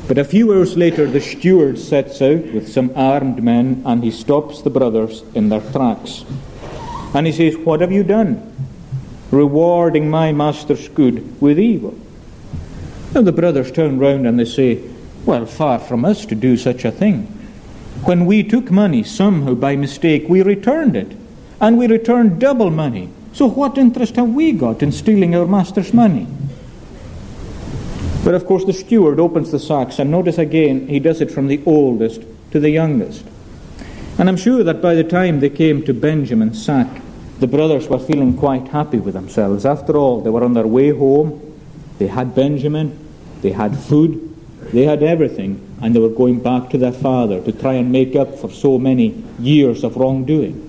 but 0.09 0.17
a 0.17 0.25
few 0.25 0.55
hours 0.55 0.75
later, 0.75 1.07
the 1.07 1.21
steward 1.21 1.79
sets 1.79 2.23
out 2.23 2.43
with 2.55 2.73
some 2.73 2.91
armed 2.97 3.43
men 3.43 3.83
and 3.85 4.03
he 4.03 4.11
stops 4.11 4.63
the 4.63 4.71
brothers 4.71 5.23
in 5.35 5.51
their 5.51 5.61
tracks. 5.61 6.25
And 7.13 7.27
he 7.27 7.33
says, 7.33 7.59
What 7.59 7.83
have 7.83 7.93
you 7.93 8.03
done? 8.03 8.55
Rewarding 9.31 10.09
my 10.09 10.33
master's 10.33 10.89
good 10.89 11.39
with 11.43 11.59
evil. 11.59 11.95
And 13.15 13.27
the 13.27 13.33
brothers 13.33 13.71
turn 13.71 13.99
round 13.99 14.27
and 14.27 14.41
they 14.41 14.47
say, 14.47 14.83
Well, 15.27 15.45
far 15.45 15.79
from 15.79 16.07
us 16.07 16.25
to 16.27 16.35
do 16.35 16.57
such 16.57 16.87
a 16.87 16.91
thing. 16.91 17.25
When 18.05 18.25
we 18.25 18.43
took 18.43 18.71
money, 18.71 19.03
somehow 19.03 19.55
by 19.55 19.77
mistake, 19.77 20.25
we 20.27 20.41
returned 20.41 20.97
it. 20.97 21.15
And 21.61 21.77
we 21.77 21.87
returned 21.87 22.41
double 22.41 22.71
money. 22.71 23.11
So 23.39 23.47
what 23.47 23.79
interest 23.79 24.17
have 24.17 24.31
we 24.31 24.51
got 24.51 24.83
in 24.83 24.91
stealing 24.91 25.37
our 25.37 25.47
master's 25.47 25.95
money? 25.95 26.27
But 28.25 28.35
of 28.35 28.45
course, 28.47 28.65
the 28.65 28.73
steward 28.73 29.21
opens 29.21 29.53
the 29.53 29.61
sacks, 29.61 30.01
and 30.01 30.11
notice 30.11 30.39
again, 30.39 30.89
he 30.89 30.99
does 30.99 31.21
it 31.21 31.31
from 31.31 31.47
the 31.47 31.63
oldest 31.65 32.23
to 32.51 32.59
the 32.59 32.71
youngest. 32.71 33.25
And 34.19 34.29
I'm 34.29 34.37
sure 34.37 34.65
that 34.65 34.83
by 34.83 34.97
the 34.97 35.05
time 35.05 35.39
they 35.39 35.51
came 35.51 35.85
to 35.85 35.95
Benjamin's 35.95 36.61
sack, 36.61 37.01
the 37.39 37.47
brothers 37.47 37.87
were 37.87 38.01
feeling 38.01 38.37
quite 38.37 38.67
happy 38.67 38.99
with 38.99 39.15
themselves. 39.15 39.65
After 39.65 39.97
all, 39.97 40.21
they 40.21 40.31
were 40.31 40.43
on 40.43 40.55
their 40.55 40.67
way 40.67 40.91
home. 40.91 41.41
They 41.99 42.09
had 42.09 42.35
Benjamin. 42.35 42.99
They 43.43 43.53
had 43.53 43.79
food. 43.79 44.35
They 44.73 44.83
had 44.83 45.05
everything. 45.05 45.79
And 45.81 45.95
they 45.95 46.01
were 46.01 46.09
going 46.09 46.41
back 46.41 46.71
to 46.71 46.79
their 46.79 46.91
father 46.91 47.41
to 47.43 47.53
try 47.53 47.75
and 47.75 47.93
make 47.93 48.17
up 48.17 48.35
for 48.35 48.51
so 48.51 48.81
many 48.81 49.23
years 49.39 49.85
of 49.85 49.97
wrongdoing. 49.97 50.68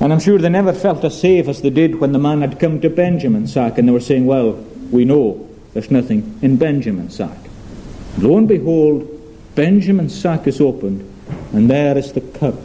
And 0.00 0.12
I'm 0.12 0.20
sure 0.20 0.38
they 0.38 0.48
never 0.48 0.72
felt 0.72 1.04
as 1.04 1.20
safe 1.20 1.48
as 1.48 1.62
they 1.62 1.70
did 1.70 2.00
when 2.00 2.12
the 2.12 2.18
man 2.18 2.40
had 2.40 2.58
come 2.58 2.80
to 2.80 2.90
Benjamin's 2.90 3.52
sack 3.52 3.78
and 3.78 3.88
they 3.88 3.92
were 3.92 4.00
saying, 4.00 4.26
Well, 4.26 4.52
we 4.90 5.04
know 5.04 5.48
there's 5.72 5.90
nothing 5.90 6.38
in 6.42 6.56
Benjamin's 6.56 7.16
sack. 7.16 7.38
Lo 8.18 8.38
and 8.38 8.48
behold, 8.48 9.08
Benjamin's 9.54 10.18
sack 10.18 10.46
is 10.46 10.60
opened, 10.60 11.08
and 11.52 11.70
there 11.70 11.96
is 11.96 12.12
the 12.12 12.20
cup 12.20 12.56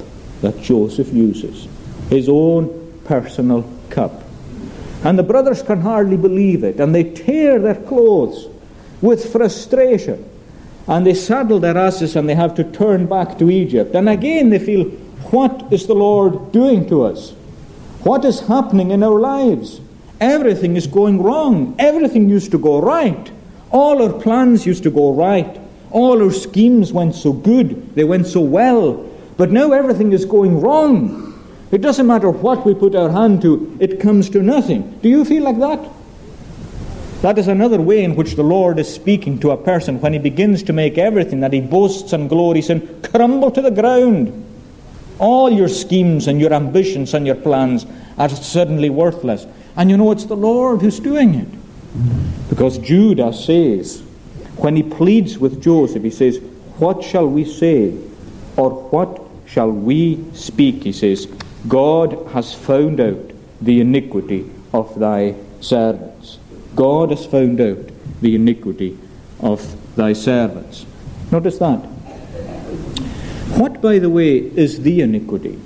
that 0.42 0.62
Joseph 0.62 1.13
uses, 1.13 1.68
his 2.10 2.28
own 2.30 3.02
personal 3.06 3.70
cup. 3.89 4.24
And 5.04 5.18
the 5.18 5.24
brothers 5.24 5.62
can 5.62 5.82
hardly 5.82 6.18
believe 6.18 6.63
it, 6.63 6.80
and 6.80 6.94
they 6.94 7.04
tear 7.04 7.60
their 7.60 7.76
clothes 7.76 8.48
with 9.02 9.32
frustration. 9.32 10.26
And 10.88 11.06
they 11.06 11.13
saddle 11.13 11.60
their 11.60 11.78
asses 11.78 12.15
and 12.15 12.28
they 12.28 12.34
have 12.34 12.56
to 12.56 12.63
turn 12.63 13.06
back 13.06 13.38
to 13.38 13.50
Egypt. 13.52 13.94
And 13.94 14.10
again 14.10 14.50
they 14.50 14.58
feel, 14.58 14.92
what 15.32 15.71
is 15.71 15.88
the 15.88 15.93
Lord 15.93 16.51
doing 16.51 16.88
to 16.89 17.03
us? 17.03 17.32
What 18.03 18.25
is 18.25 18.41
happening 18.41 18.91
in 18.91 19.03
our 19.03 19.19
lives? 19.19 19.82
Everything 20.19 20.75
is 20.75 20.88
going 20.88 21.21
wrong. 21.21 21.75
Everything 21.79 22.29
used 22.29 22.51
to 22.51 22.58
go 22.58 22.82
right. 22.82 23.32
All 23.71 24.01
our 24.01 24.19
plans 24.21 24.65
used 24.65 24.84
to 24.84 24.91
go 24.91 25.13
right. 25.13 25.60
All 25.91 26.21
our 26.21 26.32
schemes 26.32 26.91
went 26.91 27.15
so 27.15 27.34
good. 27.34 27.95
They 27.95 28.03
went 28.03 28.27
so 28.27 28.41
well. 28.41 29.05
But 29.38 29.51
now 29.51 29.71
everything 29.71 30.12
is 30.12 30.25
going 30.25 30.60
wrong. 30.60 31.25
It 31.71 31.82
doesn't 31.82 32.08
matter 32.08 32.29
what 32.29 32.65
we 32.65 32.73
put 32.73 32.95
our 32.95 33.10
hand 33.10 33.41
to, 33.43 33.77
it 33.79 33.99
comes 33.99 34.29
to 34.32 34.41
nothing. 34.41 34.99
Do 35.01 35.10
you 35.10 35.23
feel 35.23 35.43
like 35.43 35.60
that? 35.60 35.88
That 37.21 37.38
is 37.38 37.47
another 37.47 37.82
way 37.82 38.03
in 38.03 38.15
which 38.15 38.36
the 38.36 38.43
Lord 38.43 38.79
is 38.79 38.91
speaking 38.91 39.39
to 39.39 39.51
a 39.51 39.58
person 39.58 40.01
when 40.01 40.13
he 40.13 40.19
begins 40.19 40.63
to 40.63 40.73
make 40.73 40.97
everything 40.97 41.41
that 41.41 41.53
he 41.53 41.62
boasts 41.62 42.13
and 42.13 42.29
glories 42.29 42.69
in 42.69 43.01
crumble 43.01 43.51
to 43.51 43.62
the 43.62 43.71
ground. 43.71 44.49
All 45.19 45.51
your 45.51 45.67
schemes 45.67 46.27
and 46.27 46.39
your 46.39 46.53
ambitions 46.53 47.13
and 47.13 47.25
your 47.25 47.36
plans 47.36 47.86
are 48.17 48.29
suddenly 48.29 48.89
worthless. 48.89 49.45
And 49.75 49.89
you 49.89 49.97
know 49.97 50.12
it's 50.12 50.25
the 50.25 50.36
Lord 50.36 50.82
who's 50.82 50.99
doing 50.99 51.36
it. 51.36 52.49
Because 52.49 52.77
Judah 52.77 53.34
says, 53.34 54.01
when 54.58 54.75
he 54.75 54.84
pleads 54.84 55.38
with 55.38 55.62
Joseph, 55.62 56.03
he 56.03 56.10
says, 56.10 56.39
What 56.79 57.03
shall 57.03 57.27
we 57.27 57.45
say? 57.45 57.97
Or 58.58 58.71
what 58.89 59.21
shall 59.45 59.71
we 59.71 60.23
speak? 60.34 60.84
He 60.84 60.91
says, 60.91 61.27
God 61.67 62.27
has 62.34 62.53
found 62.53 62.99
out 62.99 63.32
the 63.62 63.82
iniquity 63.82 64.49
of 64.73 64.97
thy 64.99 65.36
servants. 65.62 66.39
God 66.75 67.12
has 67.12 67.25
found 67.25 67.60
out 67.62 67.89
the 68.21 68.36
iniquity 68.36 68.97
of 69.39 69.95
thy 69.95 70.13
servants. 70.13 70.86
Notice 71.32 71.58
that. 71.60 71.86
What, 73.58 73.82
by 73.82 74.00
the 74.00 74.10
way, 74.10 74.38
is 74.38 74.82
the 74.82 75.02
iniquity? 75.02 75.60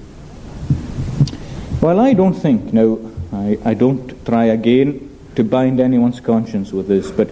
Well, 1.81 1.99
I 1.99 2.13
don't 2.13 2.33
think, 2.33 2.71
now, 2.71 2.99
I, 3.31 3.57
I 3.65 3.73
don't 3.73 4.25
try 4.25 4.45
again 4.45 5.09
to 5.35 5.43
bind 5.43 5.79
anyone's 5.79 6.19
conscience 6.19 6.71
with 6.71 6.87
this, 6.87 7.11
but 7.11 7.29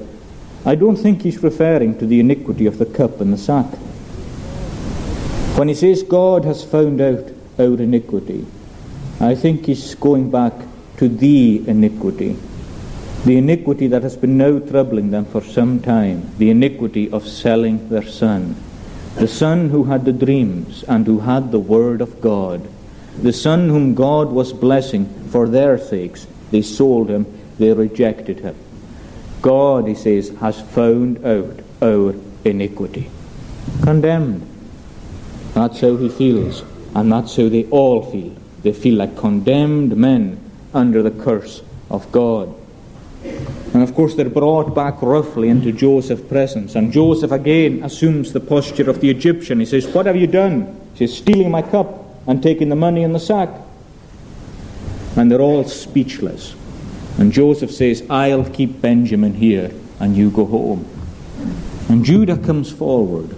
I 0.65 0.75
don't 0.75 0.97
think 0.97 1.21
he's 1.21 1.41
referring 1.41 1.97
to 1.99 2.05
the 2.05 2.19
iniquity 2.19 2.65
of 2.65 2.77
the 2.77 2.85
cup 2.85 3.21
and 3.21 3.33
the 3.33 3.37
sack. 3.37 3.65
When 5.57 5.67
he 5.67 5.73
says 5.73 6.03
God 6.03 6.45
has 6.45 6.63
found 6.63 7.01
out 7.01 7.31
our 7.57 7.81
iniquity, 7.81 8.45
I 9.19 9.35
think 9.35 9.65
he's 9.65 9.95
going 9.95 10.31
back 10.31 10.53
to 10.97 11.07
the 11.07 11.63
iniquity. 11.67 12.37
The 13.25 13.37
iniquity 13.37 13.87
that 13.87 14.01
has 14.03 14.17
been 14.17 14.37
now 14.37 14.59
troubling 14.59 15.11
them 15.11 15.25
for 15.25 15.43
some 15.43 15.79
time, 15.79 16.31
the 16.37 16.49
iniquity 16.49 17.11
of 17.11 17.27
selling 17.27 17.89
their 17.89 18.03
son. 18.03 18.55
The 19.15 19.27
son 19.27 19.69
who 19.69 19.83
had 19.83 20.05
the 20.05 20.13
dreams 20.13 20.83
and 20.83 21.05
who 21.05 21.19
had 21.19 21.51
the 21.51 21.59
word 21.59 22.01
of 22.01 22.21
God. 22.21 22.67
The 23.21 23.33
son 23.33 23.69
whom 23.69 23.93
God 23.93 24.29
was 24.31 24.53
blessing 24.53 25.05
for 25.29 25.47
their 25.47 25.77
sakes. 25.77 26.27
They 26.49 26.61
sold 26.61 27.09
him, 27.09 27.25
they 27.59 27.73
rejected 27.73 28.39
him. 28.39 28.55
God, 29.41 29.87
he 29.87 29.95
says, 29.95 30.29
has 30.39 30.61
found 30.61 31.25
out 31.25 31.59
our 31.81 32.15
iniquity. 32.45 33.09
Condemned. 33.83 34.47
That's 35.53 35.81
how 35.81 35.97
he 35.97 36.09
feels, 36.09 36.63
and 36.95 37.11
that's 37.11 37.35
how 37.35 37.49
they 37.49 37.65
all 37.65 38.09
feel. 38.09 38.35
They 38.63 38.73
feel 38.73 38.95
like 38.95 39.17
condemned 39.17 39.97
men 39.97 40.39
under 40.73 41.03
the 41.03 41.11
curse 41.11 41.61
of 41.89 42.11
God. 42.11 42.55
And 43.73 43.83
of 43.83 43.95
course, 43.95 44.15
they're 44.15 44.29
brought 44.29 44.75
back 44.75 45.01
roughly 45.01 45.47
into 45.47 45.71
Joseph's 45.71 46.27
presence. 46.27 46.75
And 46.75 46.91
Joseph 46.91 47.31
again 47.31 47.83
assumes 47.83 48.33
the 48.33 48.41
posture 48.41 48.89
of 48.89 48.99
the 48.99 49.09
Egyptian. 49.09 49.59
He 49.59 49.65
says, 49.65 49.87
What 49.87 50.07
have 50.07 50.17
you 50.17 50.27
done? 50.27 50.79
He 50.93 51.07
says, 51.07 51.17
Stealing 51.17 51.51
my 51.51 51.61
cup 51.61 52.05
and 52.27 52.43
taking 52.43 52.67
the 52.69 52.75
money 52.75 53.03
in 53.03 53.13
the 53.13 53.19
sack. 53.19 53.49
And 55.15 55.31
they're 55.31 55.41
all 55.41 55.63
speechless. 55.63 56.55
And 57.17 57.31
Joseph 57.31 57.71
says, 57.71 58.03
I'll 58.09 58.45
keep 58.45 58.81
Benjamin 58.81 59.33
here 59.33 59.71
and 59.99 60.17
you 60.17 60.31
go 60.31 60.45
home. 60.45 60.85
And 61.89 62.03
Judah 62.03 62.37
comes 62.37 62.71
forward, 62.71 63.35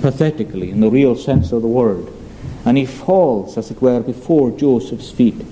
pathetically, 0.00 0.70
in 0.70 0.80
the 0.80 0.90
real 0.90 1.14
sense 1.16 1.52
of 1.52 1.62
the 1.62 1.68
word. 1.68 2.08
And 2.64 2.76
he 2.76 2.86
falls, 2.86 3.56
as 3.58 3.70
it 3.70 3.80
were, 3.80 4.00
before 4.00 4.50
Joseph's 4.50 5.10
feet. 5.10 5.44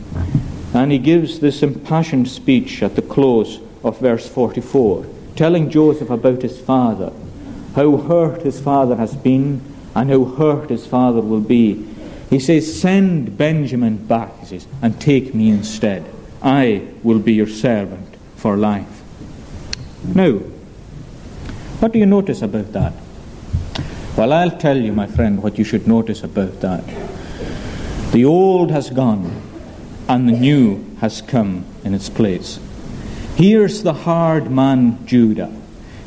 And 0.75 0.93
he 0.93 0.99
gives 0.99 1.41
this 1.41 1.63
impassioned 1.63 2.29
speech 2.29 2.83
at 2.83 2.97
the 2.97 3.03
close 3.03 3.61
of 3.87 4.01
verse 4.01 4.29
44, 4.29 5.07
telling 5.37 5.71
Joseph 5.71 6.11
about 6.11 6.43
his 6.43 6.61
father, 6.61 7.13
how 7.77 7.97
hurt 7.97 8.43
his 8.43 8.61
father 8.61 8.97
has 8.97 9.15
been, 9.15 9.61
and 9.95 10.11
how 10.11 10.25
hurt 10.25 10.71
his 10.71 10.87
father 10.87 11.21
will 11.21 11.41
be. 11.41 11.87
He 12.29 12.41
says, 12.41 12.81
Send 12.81 13.39
Benjamin 13.39 13.97
back, 14.07 14.41
he 14.41 14.47
says, 14.47 14.67
and 14.83 15.01
take 15.01 15.35
me 15.35 15.51
instead. 15.51 16.05
I 16.43 16.89
will 17.05 17.21
be 17.21 17.35
your 17.35 17.47
servant 17.47 18.17
for 18.35 18.57
life. 18.57 19.03
Now, 20.15 20.33
what 21.79 21.93
do 21.93 21.99
you 21.99 22.07
notice 22.07 22.43
about 22.43 22.73
that? 22.73 22.93
Well, 24.17 24.33
I'll 24.33 24.59
tell 24.59 24.77
you, 24.77 24.93
my 24.93 25.07
friend, 25.07 25.43
what 25.43 25.59
you 25.59 25.65
should 25.65 25.87
notice 25.87 26.25
about 26.25 26.61
that. 26.61 26.83
The 28.13 28.25
old 28.25 28.71
has 28.71 28.91
gone, 28.91 29.43
and 30.09 30.29
the 30.29 30.33
new 30.33 30.85
has 31.01 31.23
come 31.23 31.65
in 31.85 31.95
its 31.95 32.09
place. 32.09 32.59
Here's 33.37 33.83
the 33.83 33.93
hard 33.93 34.51
man, 34.51 35.05
Judah. 35.05 35.55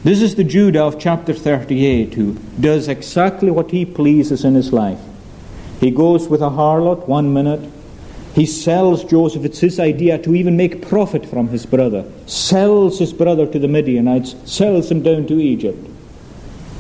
This 0.03 0.19
is 0.19 0.33
the 0.33 0.43
Judah 0.43 0.85
of 0.85 0.99
chapter 0.99 1.31
38 1.31 2.15
who 2.15 2.33
does 2.59 2.87
exactly 2.87 3.51
what 3.51 3.69
he 3.69 3.85
pleases 3.85 4.43
in 4.43 4.55
his 4.55 4.73
life. 4.73 4.99
He 5.79 5.91
goes 5.91 6.27
with 6.27 6.41
a 6.41 6.49
harlot 6.49 7.07
one 7.07 7.31
minute. 7.31 7.69
He 8.33 8.47
sells 8.47 9.03
Joseph. 9.03 9.45
It's 9.45 9.59
his 9.59 9.79
idea 9.79 10.17
to 10.17 10.33
even 10.33 10.57
make 10.57 10.87
profit 10.87 11.23
from 11.23 11.49
his 11.49 11.67
brother. 11.67 12.03
Sells 12.25 12.97
his 12.97 13.13
brother 13.13 13.45
to 13.45 13.59
the 13.59 13.67
Midianites, 13.67 14.35
sells 14.51 14.89
him 14.89 15.03
down 15.03 15.27
to 15.27 15.39
Egypt. 15.39 15.87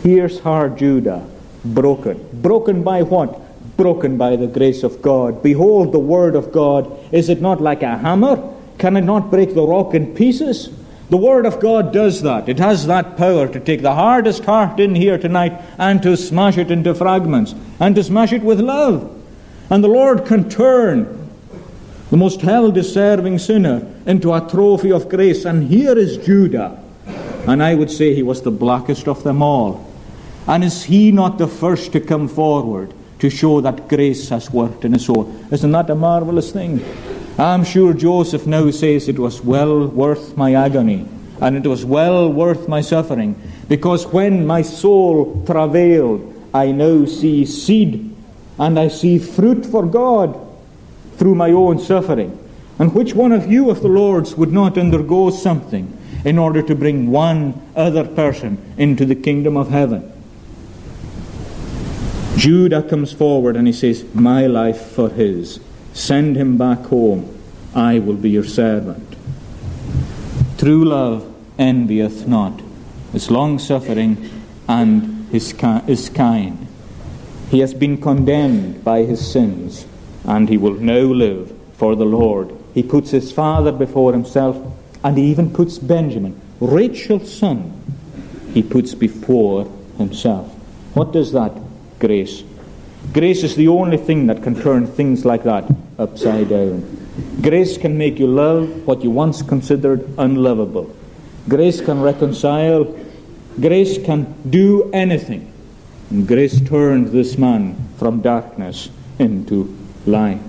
Here's 0.01 0.39
hard 0.39 0.79
Judah, 0.79 1.27
broken. 1.63 2.27
Broken 2.33 2.81
by 2.81 3.03
what? 3.03 3.39
Broken 3.77 4.17
by 4.17 4.35
the 4.35 4.47
grace 4.47 4.81
of 4.81 5.03
God. 5.03 5.43
Behold 5.43 5.91
the 5.91 5.99
word 5.99 6.35
of 6.35 6.51
God. 6.51 6.91
Is 7.13 7.29
it 7.29 7.39
not 7.39 7.61
like 7.61 7.83
a 7.83 7.99
hammer? 7.99 8.55
Can 8.79 8.97
it 8.97 9.01
not 9.01 9.29
break 9.29 9.53
the 9.53 9.67
rock 9.67 9.93
in 9.93 10.15
pieces? 10.15 10.69
The 11.09 11.17
Word 11.17 11.45
of 11.45 11.59
God 11.59 11.91
does 11.91 12.21
that. 12.21 12.47
It 12.47 12.59
has 12.59 12.87
that 12.87 13.17
power 13.17 13.47
to 13.47 13.59
take 13.59 13.81
the 13.81 13.95
hardest 13.95 14.45
heart 14.45 14.79
in 14.79 14.95
here 14.95 15.17
tonight 15.17 15.59
and 15.77 16.01
to 16.03 16.15
smash 16.15 16.57
it 16.57 16.71
into 16.71 16.95
fragments 16.95 17.53
and 17.79 17.95
to 17.95 18.03
smash 18.03 18.31
it 18.31 18.43
with 18.43 18.59
love. 18.59 19.15
And 19.69 19.83
the 19.83 19.87
Lord 19.87 20.25
can 20.25 20.49
turn 20.49 21.29
the 22.09 22.17
most 22.17 22.41
hell 22.41 22.71
deserving 22.71 23.39
sinner 23.39 23.85
into 24.05 24.33
a 24.33 24.47
trophy 24.49 24.91
of 24.91 25.09
grace. 25.09 25.45
And 25.45 25.67
here 25.67 25.97
is 25.97 26.17
Judah. 26.17 26.81
And 27.47 27.61
I 27.61 27.75
would 27.75 27.91
say 27.91 28.13
he 28.13 28.23
was 28.23 28.41
the 28.41 28.51
blackest 28.51 29.07
of 29.07 29.23
them 29.23 29.41
all. 29.41 29.85
And 30.47 30.63
is 30.63 30.83
he 30.83 31.11
not 31.11 31.37
the 31.37 31.47
first 31.47 31.91
to 31.93 31.99
come 31.99 32.27
forward 32.27 32.93
to 33.19 33.29
show 33.29 33.61
that 33.61 33.89
grace 33.89 34.29
has 34.29 34.51
worked 34.51 34.85
in 34.85 34.93
his 34.93 35.05
soul? 35.05 35.35
Isn't 35.51 35.71
that 35.71 35.89
a 35.89 35.95
marvelous 35.95 36.51
thing? 36.51 36.83
I'm 37.39 37.63
sure 37.63 37.93
Joseph 37.93 38.45
now 38.45 38.69
says 38.69 39.07
it 39.07 39.17
was 39.17 39.41
well 39.41 39.87
worth 39.87 40.35
my 40.35 40.55
agony 40.55 41.07
and 41.39 41.55
it 41.55 41.65
was 41.65 41.85
well 41.85 42.29
worth 42.29 42.67
my 42.67 42.81
suffering 42.81 43.41
because 43.69 44.05
when 44.07 44.45
my 44.45 44.61
soul 44.61 45.41
travailed, 45.45 46.35
I 46.53 46.71
now 46.71 47.05
see 47.05 47.45
seed 47.45 48.13
and 48.57 48.77
I 48.77 48.89
see 48.89 49.19
fruit 49.19 49.65
for 49.65 49.85
God 49.85 50.37
through 51.15 51.35
my 51.35 51.51
own 51.51 51.79
suffering. 51.79 52.37
And 52.77 52.93
which 52.93 53.13
one 53.13 53.31
of 53.31 53.49
you, 53.49 53.69
of 53.69 53.81
the 53.81 53.87
Lord's, 53.87 54.35
would 54.35 54.51
not 54.51 54.77
undergo 54.77 55.29
something 55.29 55.97
in 56.25 56.37
order 56.37 56.61
to 56.61 56.75
bring 56.75 57.09
one 57.09 57.61
other 57.73 58.03
person 58.03 58.57
into 58.77 59.05
the 59.05 59.15
kingdom 59.15 59.55
of 59.55 59.69
heaven? 59.69 60.11
Judah 62.35 62.83
comes 62.83 63.13
forward 63.13 63.55
and 63.55 63.65
he 63.65 63.73
says, 63.73 64.03
My 64.13 64.45
life 64.45 64.81
for 64.91 65.09
his. 65.09 65.61
Send 65.93 66.35
him 66.35 66.57
back 66.57 66.79
home. 66.85 67.37
I 67.73 67.99
will 67.99 68.15
be 68.15 68.29
your 68.29 68.43
servant. 68.43 69.15
True 70.57 70.83
love 70.83 71.33
envieth 71.57 72.27
not, 72.27 72.61
is 73.13 73.29
long 73.29 73.59
suffering, 73.59 74.29
and 74.67 75.33
is, 75.33 75.53
is 75.87 76.09
kind. 76.09 76.67
He 77.49 77.59
has 77.59 77.73
been 77.73 77.99
condemned 77.99 78.83
by 78.83 79.03
his 79.03 79.31
sins, 79.31 79.85
and 80.23 80.49
he 80.49 80.57
will 80.57 80.75
now 80.75 81.01
live 81.01 81.53
for 81.73 81.95
the 81.95 82.05
Lord. 82.05 82.55
He 82.73 82.83
puts 82.83 83.11
his 83.11 83.31
father 83.31 83.71
before 83.71 84.13
himself, 84.13 84.57
and 85.03 85.17
he 85.17 85.25
even 85.25 85.51
puts 85.51 85.77
Benjamin, 85.77 86.39
Rachel's 86.59 87.33
son, 87.33 87.73
he 88.53 88.61
puts 88.61 88.93
before 88.93 89.65
himself. 89.97 90.53
What 90.93 91.13
does 91.13 91.31
that 91.31 91.53
grace? 91.99 92.43
Grace 93.13 93.43
is 93.43 93.55
the 93.55 93.67
only 93.67 93.97
thing 93.97 94.27
that 94.27 94.43
can 94.43 94.61
turn 94.61 94.85
things 94.85 95.25
like 95.25 95.43
that 95.43 95.65
upside 95.97 96.49
down. 96.49 96.83
Grace 97.41 97.77
can 97.77 97.97
make 97.97 98.19
you 98.19 98.27
love 98.27 98.85
what 98.85 99.03
you 99.03 99.09
once 99.09 99.41
considered 99.41 100.07
unlovable. 100.17 100.95
Grace 101.47 101.81
can 101.81 102.01
reconcile. 102.01 102.83
Grace 103.59 103.97
can 104.03 104.35
do 104.49 104.89
anything. 104.93 105.51
And 106.11 106.27
grace 106.27 106.61
turned 106.61 107.07
this 107.07 107.37
man 107.37 107.75
from 107.97 108.21
darkness 108.21 108.89
into 109.17 109.75
light. 110.05 110.39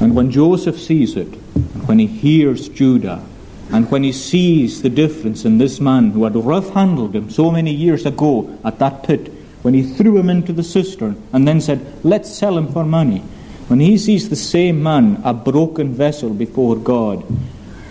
And 0.00 0.16
when 0.16 0.30
Joseph 0.30 0.78
sees 0.78 1.16
it, 1.16 1.32
and 1.54 1.86
when 1.86 1.98
he 1.98 2.06
hears 2.06 2.68
Judah, 2.68 3.24
and 3.70 3.88
when 3.90 4.02
he 4.02 4.12
sees 4.12 4.82
the 4.82 4.88
difference 4.88 5.44
in 5.44 5.58
this 5.58 5.80
man 5.80 6.10
who 6.10 6.24
had 6.24 6.34
rough 6.34 6.70
handled 6.70 7.14
him 7.14 7.30
so 7.30 7.50
many 7.50 7.72
years 7.72 8.04
ago 8.06 8.58
at 8.64 8.80
that 8.80 9.04
pit, 9.04 9.32
when 9.62 9.74
he 9.74 9.82
threw 9.82 10.16
him 10.16 10.30
into 10.30 10.52
the 10.52 10.62
cistern 10.62 11.22
and 11.32 11.46
then 11.46 11.60
said, 11.60 11.80
Let's 12.02 12.32
sell 12.32 12.56
him 12.56 12.72
for 12.72 12.84
money, 12.84 13.22
when 13.68 13.78
he 13.78 13.98
sees 13.98 14.28
the 14.28 14.36
same 14.36 14.82
man 14.82 15.20
a 15.22 15.32
broken 15.32 15.94
vessel 15.94 16.30
before 16.30 16.74
God, 16.76 17.24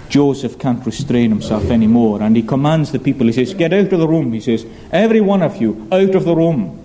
Joseph 0.09 0.59
can't 0.59 0.85
restrain 0.85 1.29
himself 1.29 1.65
anymore. 1.69 2.21
And 2.21 2.35
he 2.35 2.41
commands 2.41 2.91
the 2.91 2.99
people, 2.99 3.27
he 3.27 3.33
says, 3.33 3.53
Get 3.53 3.71
out 3.71 3.93
of 3.93 3.99
the 3.99 4.07
room. 4.07 4.33
He 4.33 4.41
says, 4.41 4.65
Every 4.91 5.21
one 5.21 5.41
of 5.41 5.61
you, 5.61 5.87
out 5.91 6.15
of 6.15 6.25
the 6.25 6.35
room. 6.35 6.75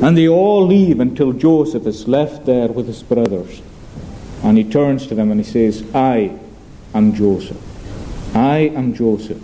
And 0.00 0.16
they 0.16 0.28
all 0.28 0.64
leave 0.64 1.00
until 1.00 1.32
Joseph 1.32 1.86
is 1.86 2.08
left 2.08 2.46
there 2.46 2.68
with 2.68 2.86
his 2.86 3.02
brothers. 3.02 3.60
And 4.42 4.56
he 4.56 4.64
turns 4.64 5.06
to 5.08 5.14
them 5.14 5.30
and 5.30 5.40
he 5.40 5.50
says, 5.50 5.84
I 5.94 6.38
am 6.94 7.14
Joseph. 7.14 7.58
I 8.34 8.58
am 8.74 8.94
Joseph, 8.94 9.42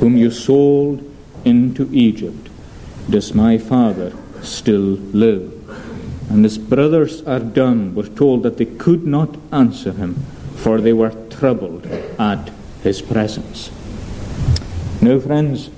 whom 0.00 0.16
you 0.16 0.30
sold 0.30 1.02
into 1.44 1.88
Egypt. 1.92 2.47
Does 3.10 3.34
my 3.34 3.56
father 3.56 4.12
still 4.42 4.98
live? 5.12 5.54
And 6.30 6.44
his 6.44 6.58
brothers 6.58 7.22
are 7.22 7.40
dumb, 7.40 7.94
were 7.94 8.06
told 8.06 8.42
that 8.42 8.58
they 8.58 8.66
could 8.66 9.06
not 9.06 9.34
answer 9.50 9.92
him, 9.92 10.14
for 10.56 10.78
they 10.78 10.92
were 10.92 11.14
troubled 11.30 11.86
at 12.18 12.50
his 12.82 13.00
presence. 13.00 13.70
Now, 15.00 15.18
friends, 15.20 15.70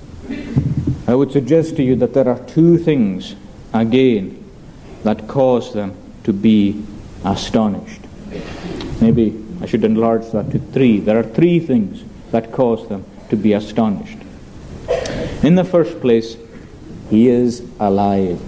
I 1.07 1.15
would 1.15 1.31
suggest 1.31 1.77
to 1.77 1.83
you 1.83 1.95
that 1.97 2.13
there 2.13 2.27
are 2.27 2.39
two 2.47 2.77
things, 2.77 3.35
again, 3.73 4.43
that 5.03 5.27
cause 5.29 5.73
them 5.73 5.95
to 6.25 6.33
be 6.33 6.83
astonished. 7.23 8.01
Maybe 8.99 9.41
I 9.61 9.67
should 9.67 9.85
enlarge 9.85 10.29
that 10.31 10.51
to 10.51 10.59
three. 10.59 10.99
There 10.99 11.17
are 11.17 11.23
three 11.23 11.59
things 11.59 12.03
that 12.31 12.51
cause 12.51 12.87
them 12.89 13.05
to 13.29 13.37
be 13.37 13.53
astonished. 13.53 14.17
In 15.43 15.55
the 15.55 15.63
first 15.63 16.01
place, 16.01 16.35
he 17.11 17.27
is 17.27 17.61
alive. 17.79 18.41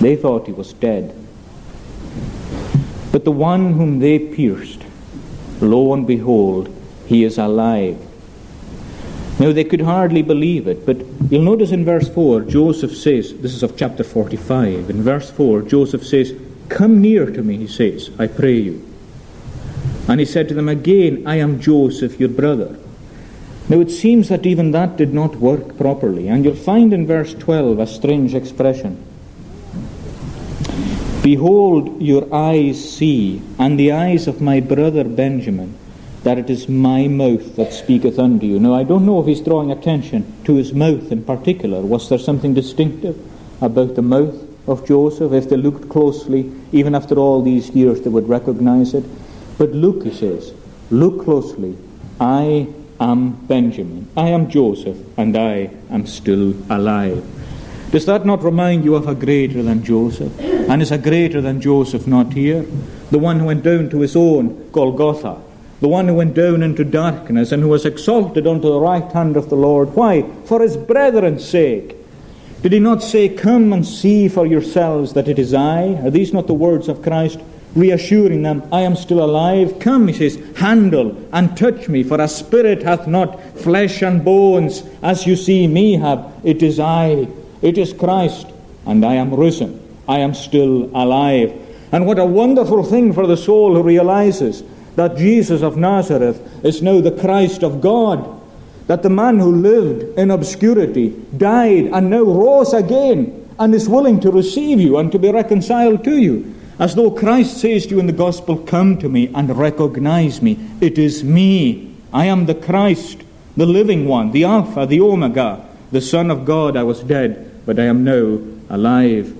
They 0.00 0.16
thought 0.16 0.46
he 0.46 0.52
was 0.52 0.72
dead. 0.72 1.14
But 3.12 3.24
the 3.24 3.30
one 3.30 3.74
whom 3.74 4.00
they 4.00 4.18
pierced, 4.18 4.82
lo 5.60 5.92
and 5.92 6.06
behold, 6.06 6.74
he 7.06 7.22
is 7.22 7.36
alive. 7.38 7.98
Now 9.38 9.52
they 9.52 9.64
could 9.64 9.82
hardly 9.82 10.22
believe 10.22 10.66
it, 10.66 10.86
but 10.86 10.96
you'll 11.30 11.42
notice 11.42 11.70
in 11.70 11.84
verse 11.84 12.08
4, 12.08 12.40
Joseph 12.40 12.96
says, 12.96 13.34
this 13.38 13.52
is 13.52 13.62
of 13.62 13.76
chapter 13.76 14.02
45, 14.02 14.88
in 14.88 15.02
verse 15.02 15.30
4, 15.30 15.62
Joseph 15.62 16.06
says, 16.06 16.32
Come 16.70 17.02
near 17.02 17.26
to 17.26 17.42
me, 17.42 17.58
he 17.58 17.66
says, 17.66 18.10
I 18.18 18.26
pray 18.26 18.58
you. 18.58 18.90
And 20.08 20.18
he 20.18 20.24
said 20.26 20.48
to 20.48 20.54
them 20.54 20.68
again, 20.68 21.26
I 21.26 21.36
am 21.36 21.60
Joseph, 21.60 22.18
your 22.18 22.30
brother. 22.30 22.78
Now 23.68 23.80
it 23.80 23.90
seems 23.90 24.28
that 24.28 24.44
even 24.44 24.72
that 24.72 24.96
did 24.96 25.14
not 25.14 25.36
work 25.36 25.78
properly, 25.78 26.28
and 26.28 26.44
you'll 26.44 26.54
find 26.54 26.92
in 26.92 27.06
verse 27.06 27.34
12 27.34 27.78
a 27.78 27.86
strange 27.86 28.34
expression. 28.34 29.02
Behold, 31.22 32.02
your 32.02 32.32
eyes 32.34 32.96
see, 32.96 33.40
and 33.58 33.78
the 33.78 33.92
eyes 33.92 34.26
of 34.26 34.42
my 34.42 34.60
brother 34.60 35.04
Benjamin, 35.04 35.78
that 36.22 36.36
it 36.36 36.50
is 36.50 36.68
my 36.68 37.08
mouth 37.08 37.56
that 37.56 37.72
speaketh 37.72 38.18
unto 38.18 38.44
you. 38.44 38.58
Now, 38.58 38.74
I 38.74 38.84
don't 38.84 39.06
know 39.06 39.20
if 39.20 39.26
he's 39.26 39.40
drawing 39.40 39.70
attention 39.70 40.30
to 40.44 40.56
his 40.56 40.74
mouth 40.74 41.10
in 41.10 41.24
particular. 41.24 41.80
Was 41.80 42.10
there 42.10 42.18
something 42.18 42.52
distinctive 42.52 43.18
about 43.62 43.94
the 43.94 44.02
mouth 44.02 44.36
of 44.68 44.86
Joseph? 44.86 45.32
If 45.32 45.48
they 45.48 45.56
looked 45.56 45.88
closely, 45.88 46.52
even 46.72 46.94
after 46.94 47.14
all 47.16 47.40
these 47.40 47.70
years, 47.70 48.02
they 48.02 48.10
would 48.10 48.28
recognize 48.28 48.92
it. 48.92 49.04
But 49.56 49.70
look, 49.70 50.04
he 50.04 50.12
says, 50.12 50.52
look 50.90 51.24
closely. 51.24 51.78
I 52.20 52.68
am 53.00 53.32
Benjamin. 53.46 54.08
I 54.16 54.28
am 54.28 54.50
Joseph, 54.50 54.98
and 55.18 55.36
I 55.36 55.70
am 55.90 56.06
still 56.06 56.54
alive. 56.70 57.24
Does 57.90 58.06
that 58.06 58.26
not 58.26 58.42
remind 58.42 58.84
you 58.84 58.96
of 58.96 59.06
a 59.06 59.14
greater 59.14 59.62
than 59.62 59.84
Joseph? 59.84 60.38
And 60.40 60.82
is 60.82 60.90
a 60.90 60.98
greater 60.98 61.40
than 61.40 61.60
Joseph 61.60 62.06
not 62.06 62.32
here? 62.32 62.66
The 63.10 63.18
one 63.18 63.38
who 63.38 63.46
went 63.46 63.62
down 63.62 63.90
to 63.90 64.00
his 64.00 64.16
own 64.16 64.70
Golgotha, 64.72 65.40
the 65.80 65.88
one 65.88 66.08
who 66.08 66.14
went 66.14 66.34
down 66.34 66.62
into 66.62 66.84
darkness 66.84 67.52
and 67.52 67.62
who 67.62 67.68
was 67.68 67.84
exalted 67.84 68.46
unto 68.46 68.68
the 68.68 68.80
right 68.80 69.10
hand 69.12 69.36
of 69.36 69.48
the 69.48 69.56
Lord. 69.56 69.94
Why? 69.94 70.22
For 70.44 70.60
his 70.60 70.76
brethren's 70.76 71.48
sake. 71.48 71.96
Did 72.62 72.72
he 72.72 72.78
not 72.78 73.02
say, 73.02 73.28
Come 73.28 73.72
and 73.72 73.86
see 73.86 74.28
for 74.28 74.46
yourselves 74.46 75.12
that 75.12 75.28
it 75.28 75.38
is 75.38 75.52
I? 75.52 76.00
Are 76.02 76.10
these 76.10 76.32
not 76.32 76.46
the 76.46 76.54
words 76.54 76.88
of 76.88 77.02
Christ? 77.02 77.38
Reassuring 77.74 78.42
them, 78.42 78.62
I 78.72 78.82
am 78.82 78.94
still 78.94 79.24
alive. 79.24 79.80
Come, 79.80 80.06
he 80.06 80.14
says, 80.14 80.38
handle 80.56 81.16
and 81.32 81.56
touch 81.56 81.88
me, 81.88 82.04
for 82.04 82.20
a 82.20 82.28
spirit 82.28 82.82
hath 82.82 83.08
not 83.08 83.40
flesh 83.58 84.02
and 84.02 84.24
bones, 84.24 84.84
as 85.02 85.26
you 85.26 85.34
see 85.34 85.66
me 85.66 85.94
have. 85.94 86.32
It 86.44 86.62
is 86.62 86.78
I. 86.78 87.26
It 87.62 87.76
is 87.76 87.92
Christ, 87.92 88.46
and 88.86 89.04
I 89.04 89.14
am 89.14 89.34
risen. 89.34 89.80
I 90.06 90.20
am 90.20 90.34
still 90.34 90.84
alive. 90.94 91.52
And 91.90 92.06
what 92.06 92.18
a 92.18 92.24
wonderful 92.24 92.84
thing 92.84 93.12
for 93.12 93.26
the 93.26 93.36
soul 93.36 93.74
who 93.74 93.82
realizes 93.82 94.62
that 94.96 95.16
Jesus 95.16 95.62
of 95.62 95.76
Nazareth 95.76 96.64
is 96.64 96.82
now 96.82 97.00
the 97.00 97.10
Christ 97.10 97.64
of 97.64 97.80
God. 97.80 98.40
That 98.86 99.02
the 99.02 99.10
man 99.10 99.38
who 99.38 99.50
lived 99.50 100.18
in 100.18 100.30
obscurity, 100.30 101.10
died, 101.36 101.86
and 101.86 102.10
now 102.10 102.22
rose 102.22 102.72
again, 102.72 103.48
and 103.58 103.74
is 103.74 103.88
willing 103.88 104.20
to 104.20 104.30
receive 104.30 104.78
you 104.78 104.98
and 104.98 105.10
to 105.10 105.18
be 105.18 105.32
reconciled 105.32 106.04
to 106.04 106.18
you. 106.18 106.54
As 106.78 106.94
though 106.94 107.10
Christ 107.10 107.58
says 107.58 107.86
to 107.86 107.90
you 107.90 108.00
in 108.00 108.06
the 108.06 108.12
gospel, 108.12 108.56
Come 108.56 108.98
to 108.98 109.08
me 109.08 109.30
and 109.34 109.56
recognize 109.56 110.42
me. 110.42 110.58
It 110.80 110.98
is 110.98 111.22
me. 111.22 111.94
I 112.12 112.26
am 112.26 112.46
the 112.46 112.54
Christ, 112.54 113.22
the 113.56 113.66
living 113.66 114.06
one, 114.06 114.32
the 114.32 114.44
Alpha, 114.44 114.86
the 114.86 115.00
Omega, 115.00 115.64
the 115.92 116.00
Son 116.00 116.30
of 116.30 116.44
God. 116.44 116.76
I 116.76 116.82
was 116.82 117.00
dead 117.00 117.52
but 117.66 117.78
I 117.78 117.84
am 117.84 118.04
now 118.04 118.38
alive. 118.68 119.36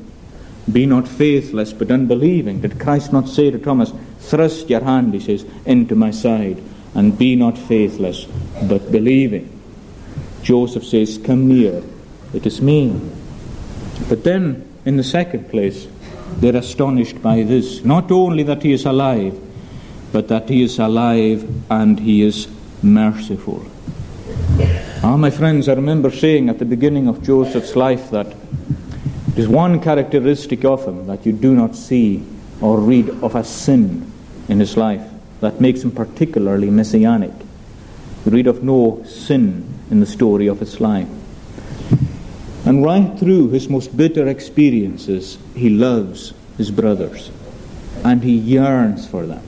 Be 0.70 0.87
not 0.87 1.07
faithless, 1.07 1.73
but 1.73 1.90
unbelieving. 1.90 2.61
Did 2.61 2.81
Christ 2.81 3.12
not 3.12 3.29
say 3.29 3.51
to 3.51 3.59
Thomas, 3.59 3.92
Thrust 4.20 4.70
your 4.70 4.83
hand, 4.83 5.12
he 5.12 5.20
says, 5.20 5.44
into 5.66 5.94
my 5.94 6.11
side, 6.11 6.62
and 6.94 7.18
be 7.18 7.37
not 7.37 7.59
faithless, 7.59 8.25
but 8.62 8.90
believing? 8.90 9.51
Joseph 10.42 10.85
says, 10.85 11.18
Come 11.18 11.49
near, 11.49 11.83
it 12.33 12.47
is 12.47 12.62
me. 12.62 12.99
But 14.09 14.25
then, 14.25 14.66
in 14.87 14.97
the 14.97 15.05
second 15.05 15.51
place, 15.51 15.87
they're 16.37 16.56
astonished 16.56 17.22
by 17.22 17.42
this 17.42 17.84
not 17.84 18.10
only 18.10 18.42
that 18.42 18.62
he 18.62 18.72
is 18.72 18.84
alive, 18.84 19.38
but 20.12 20.28
that 20.28 20.48
he 20.48 20.62
is 20.62 20.78
alive 20.78 21.48
and 21.70 22.00
he 22.00 22.22
is 22.22 22.48
merciful. 22.82 23.64
Ah, 25.02 25.16
my 25.16 25.30
friends, 25.30 25.68
I 25.68 25.74
remember 25.74 26.10
saying 26.10 26.48
at 26.48 26.58
the 26.58 26.64
beginning 26.64 27.08
of 27.08 27.22
Joseph's 27.22 27.76
life 27.76 28.10
that 28.10 28.28
it 28.28 29.38
is 29.38 29.48
one 29.48 29.80
characteristic 29.80 30.64
of 30.64 30.87
him 30.87 31.06
that 31.08 31.26
you 31.26 31.32
do 31.32 31.54
not 31.54 31.74
see 31.74 32.24
or 32.60 32.78
read 32.78 33.10
of 33.22 33.34
a 33.34 33.44
sin 33.44 34.10
in 34.48 34.60
his 34.60 34.76
life 34.76 35.02
that 35.40 35.60
makes 35.60 35.82
him 35.82 35.90
particularly 35.90 36.70
messianic. 36.70 37.32
You 38.24 38.32
read 38.32 38.46
of 38.46 38.62
no 38.62 39.02
sin 39.04 39.68
in 39.90 40.00
the 40.00 40.06
story 40.06 40.46
of 40.46 40.60
his 40.60 40.80
life. 40.80 41.08
And 42.64 42.85
right 42.85 43.18
through 43.18 43.50
his 43.50 43.68
most 43.68 43.96
bitter 43.96 44.27
experiences, 44.27 45.38
he 45.55 45.70
loves 45.70 46.33
his 46.57 46.70
brothers 46.70 47.31
and 48.05 48.22
he 48.22 48.33
yearns 48.33 49.07
for 49.07 49.27
them. 49.27 49.42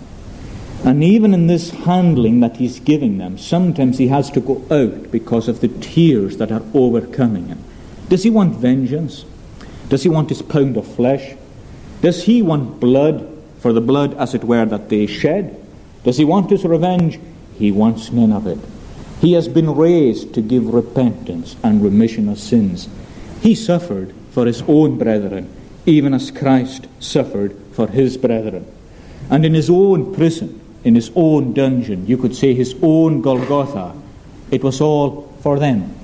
And 0.85 1.02
even 1.02 1.33
in 1.33 1.46
this 1.46 1.70
handling 1.70 2.40
that 2.40 2.57
he's 2.57 2.79
giving 2.81 3.18
them, 3.18 3.38
sometimes 3.38 3.98
he 3.98 4.09
has 4.09 4.31
to 4.33 4.40
go 4.40 4.62
out 4.70 5.11
because 5.11 5.48
of 5.48 5.61
the 5.61 5.68
tears 5.68 6.37
that 6.37 6.52
are 6.52 6.62
overcoming 6.74 7.48
him. 7.48 7.64
Does 8.09 8.22
he 8.22 8.31
want 8.31 8.57
vengeance? 8.57 9.24
Does 9.88 10.02
he 10.02 10.09
want 10.09 10.29
his 10.29 10.42
pound 10.42 10.76
of 10.76 10.87
flesh? 10.87 11.35
Does 12.02 12.24
he 12.24 12.42
want 12.42 12.79
blood 12.79 13.37
for 13.66 13.72
the 13.72 13.81
blood, 13.81 14.14
as 14.14 14.33
it 14.33 14.44
were, 14.44 14.64
that 14.64 14.88
they 14.88 15.07
shed. 15.07 15.61
Does 16.05 16.18
he 16.18 16.24
want 16.24 16.50
his 16.50 16.64
revenge? 16.64 17.18
He 17.59 17.72
wants 17.72 18.12
none 18.12 18.31
of 18.31 18.46
it. 18.46 18.59
He 19.20 19.33
has 19.33 19.48
been 19.48 19.74
raised 19.74 20.35
to 20.35 20.40
give 20.40 20.72
repentance 20.72 21.57
and 21.64 21.83
remission 21.83 22.29
of 22.29 22.38
sins. 22.38 22.88
He 23.46 23.54
suffered 23.54 24.12
for 24.32 24.44
his 24.44 24.62
own 24.62 24.98
brethren, 24.98 25.48
even 25.87 26.12
as 26.14 26.32
Christ 26.32 26.88
suffered 26.98 27.56
for 27.70 27.87
his 27.87 28.16
brethren. 28.16 28.66
And 29.30 29.44
in 29.44 29.54
his 29.54 29.70
own 29.70 30.12
prison, 30.12 30.61
in 30.82 30.96
his 30.96 31.12
own 31.14 31.52
dungeon, 31.52 32.09
you 32.09 32.18
could 32.18 32.35
say 32.35 32.54
his 32.54 32.74
own 32.82 33.22
Golgotha, 33.22 33.94
it 34.50 34.64
was 34.64 34.80
all 34.80 35.32
for 35.42 35.61
them. 35.61 35.94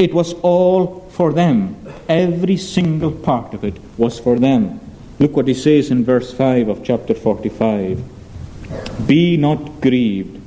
It 0.00 0.12
was 0.12 0.34
all 0.42 1.08
for 1.10 1.32
them. 1.32 1.76
Every 2.08 2.56
single 2.56 3.12
part 3.12 3.54
of 3.54 3.62
it 3.62 3.76
was 3.96 4.18
for 4.18 4.36
them. 4.36 4.80
Look 5.20 5.36
what 5.36 5.46
he 5.46 5.54
says 5.54 5.92
in 5.92 6.04
verse 6.04 6.32
5 6.32 6.70
of 6.70 6.82
chapter 6.82 7.14
45 7.14 8.02
Be 9.06 9.36
not 9.36 9.80
grieved, 9.80 10.40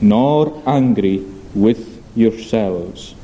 nor 0.00 0.60
angry 0.66 1.24
with 1.54 2.02
yourselves, 2.16 3.14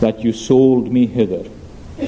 that 0.00 0.20
you 0.20 0.32
sold 0.32 0.92
me 0.92 1.06
hither, 1.06 1.44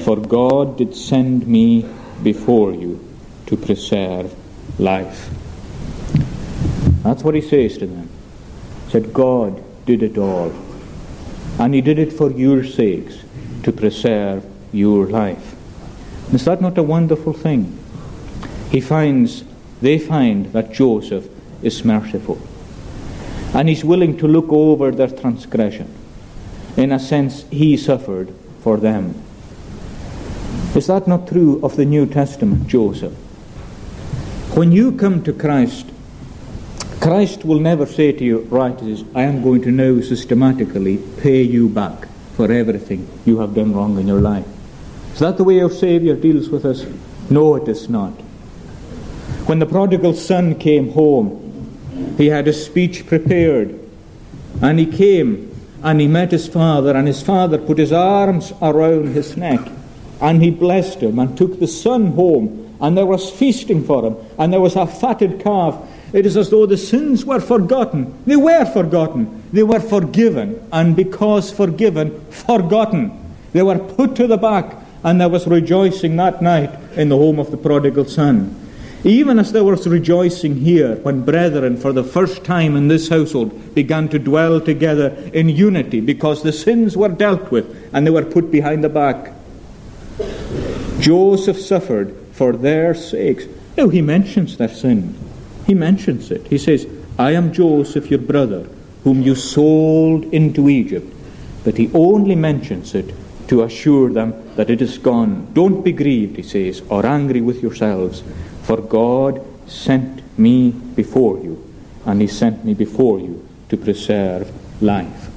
for 0.03 0.17
God 0.17 0.77
did 0.77 0.95
send 0.95 1.47
me 1.47 1.85
before 2.23 2.73
you 2.73 2.99
to 3.45 3.57
preserve 3.57 4.33
life. 4.79 5.29
That's 7.03 7.23
what 7.23 7.35
he 7.35 7.41
says 7.41 7.77
to 7.77 7.87
them. 7.87 8.09
He 8.85 8.91
said, 8.91 9.13
God 9.13 9.63
did 9.85 10.03
it 10.03 10.17
all. 10.17 10.53
And 11.59 11.73
he 11.73 11.81
did 11.81 11.97
it 11.97 12.13
for 12.13 12.29
your 12.31 12.63
sakes, 12.63 13.23
to 13.63 13.71
preserve 13.71 14.45
your 14.71 15.07
life. 15.07 15.55
Is 16.33 16.45
that 16.45 16.61
not 16.61 16.77
a 16.77 16.83
wonderful 16.83 17.33
thing? 17.33 17.77
He 18.69 18.81
finds, 18.81 19.43
they 19.81 19.97
find 19.97 20.47
that 20.53 20.73
Joseph 20.73 21.27
is 21.63 21.85
merciful. 21.85 22.37
And 23.53 23.69
he's 23.69 23.83
willing 23.83 24.17
to 24.17 24.27
look 24.27 24.51
over 24.51 24.91
their 24.91 25.07
transgression. 25.07 25.91
In 26.77 26.91
a 26.91 26.99
sense, 26.99 27.43
he 27.49 27.75
suffered 27.75 28.33
for 28.61 28.77
them. 28.77 29.15
Is 30.75 30.87
that 30.87 31.07
not 31.07 31.27
true 31.27 31.59
of 31.63 31.75
the 31.75 31.85
New 31.85 32.05
Testament, 32.05 32.67
Joseph? 32.67 33.13
When 34.55 34.71
you 34.71 34.91
come 34.91 35.23
to 35.23 35.33
Christ, 35.33 35.87
Christ 37.01 37.43
will 37.43 37.59
never 37.59 37.87
say 37.87 38.11
to 38.11 38.23
you, 38.23 38.39
right, 38.41 38.79
I 39.15 39.23
am 39.23 39.41
going 39.41 39.63
to 39.63 39.71
now 39.71 40.01
systematically 40.01 40.97
pay 41.17 41.41
you 41.41 41.67
back 41.67 42.07
for 42.35 42.51
everything 42.51 43.07
you 43.25 43.39
have 43.39 43.55
done 43.55 43.73
wrong 43.73 43.97
in 43.97 44.07
your 44.07 44.21
life. 44.21 44.45
Is 45.13 45.19
that 45.19 45.37
the 45.37 45.43
way 45.43 45.59
our 45.61 45.69
Saviour 45.71 46.15
deals 46.15 46.49
with 46.49 46.63
us? 46.63 46.85
No, 47.29 47.55
it 47.55 47.67
is 47.67 47.89
not. 47.89 48.11
When 49.47 49.57
the 49.57 49.65
prodigal 49.65 50.13
son 50.13 50.55
came 50.55 50.91
home, 50.91 52.15
he 52.17 52.27
had 52.27 52.47
a 52.47 52.53
speech 52.53 53.07
prepared. 53.07 53.79
And 54.61 54.77
he 54.77 54.85
came 54.85 55.56
and 55.87 56.01
he 56.01 56.07
met 56.07 56.31
his 56.31 56.47
father, 56.47 56.95
and 56.95 57.07
his 57.07 57.23
father 57.23 57.57
put 57.57 57.77
his 57.77 57.93
arms 57.93 58.51
around 58.61 59.13
his 59.13 59.37
neck 59.37 59.61
and 60.21 60.41
he 60.41 60.51
blessed 60.51 60.99
him 60.99 61.19
and 61.19 61.37
took 61.37 61.59
the 61.59 61.67
son 61.67 62.07
home. 62.13 62.63
And 62.79 62.95
there 62.95 63.05
was 63.05 63.31
feasting 63.31 63.83
for 63.83 64.05
him, 64.05 64.17
and 64.37 64.53
there 64.53 64.61
was 64.61 64.75
a 64.75 64.85
fatted 64.85 65.39
calf. 65.39 65.75
It 66.13 66.25
is 66.25 66.37
as 66.37 66.51
though 66.51 66.67
the 66.67 66.77
sins 66.77 67.25
were 67.25 67.39
forgotten. 67.39 68.13
They 68.25 68.35
were 68.35 68.65
forgotten. 68.65 69.43
They 69.51 69.63
were 69.63 69.79
forgiven. 69.79 70.61
And 70.71 70.95
because 70.95 71.51
forgiven, 71.51 72.19
forgotten. 72.29 73.35
They 73.53 73.63
were 73.63 73.79
put 73.79 74.15
to 74.17 74.27
the 74.27 74.37
back, 74.37 74.75
and 75.03 75.19
there 75.19 75.29
was 75.29 75.47
rejoicing 75.47 76.17
that 76.17 76.41
night 76.41 76.69
in 76.95 77.09
the 77.09 77.17
home 77.17 77.39
of 77.39 77.49
the 77.49 77.57
prodigal 77.57 78.05
son. 78.05 78.55
Even 79.07 79.39
as 79.39 79.53
there 79.53 79.63
was 79.63 79.87
rejoicing 79.87 80.57
here 80.57 80.97
when 80.97 81.23
brethren, 81.23 81.77
for 81.77 81.93
the 81.93 82.03
first 82.03 82.43
time 82.43 82.75
in 82.75 82.89
this 82.89 83.07
household, 83.07 83.73
began 83.73 84.09
to 84.09 84.19
dwell 84.19 84.59
together 84.59 85.15
in 85.31 85.47
unity 85.47 86.01
because 86.01 86.43
the 86.43 86.51
sins 86.51 86.97
were 86.97 87.07
dealt 87.07 87.49
with 87.49 87.89
and 87.93 88.05
they 88.05 88.11
were 88.11 88.25
put 88.25 88.51
behind 88.51 88.83
the 88.83 88.89
back. 88.89 89.31
Joseph 90.99 91.57
suffered 91.57 92.13
for 92.33 92.51
their 92.51 92.93
sakes. 92.93 93.45
Now 93.77 93.87
he 93.87 94.01
mentions 94.01 94.57
their 94.57 94.67
sin. 94.67 95.17
He 95.65 95.73
mentions 95.73 96.29
it. 96.29 96.45
He 96.47 96.57
says, 96.57 96.85
I 97.17 97.31
am 97.31 97.53
Joseph, 97.53 98.11
your 98.11 98.19
brother, 98.19 98.67
whom 99.05 99.21
you 99.21 99.35
sold 99.35 100.25
into 100.33 100.67
Egypt. 100.67 101.13
But 101.63 101.77
he 101.77 101.89
only 101.93 102.35
mentions 102.35 102.93
it 102.93 103.13
to 103.47 103.63
assure 103.63 104.11
them 104.11 104.33
that 104.57 104.69
it 104.69 104.81
is 104.81 104.97
gone. 104.97 105.47
Don't 105.53 105.81
be 105.81 105.93
grieved, 105.93 106.35
he 106.35 106.43
says, 106.43 106.81
or 106.89 107.05
angry 107.05 107.39
with 107.39 107.61
yourselves, 107.61 108.21
for 108.67 108.81
God 108.81 109.41
sent 109.65 110.37
me 110.37 110.71
before 110.71 111.39
you, 111.39 111.55
and 112.05 112.19
he 112.19 112.27
sent 112.27 112.65
me 112.65 112.73
before 112.73 113.17
you 113.17 113.47
to 113.69 113.77
preserve 113.77 114.51
life. 114.81 115.29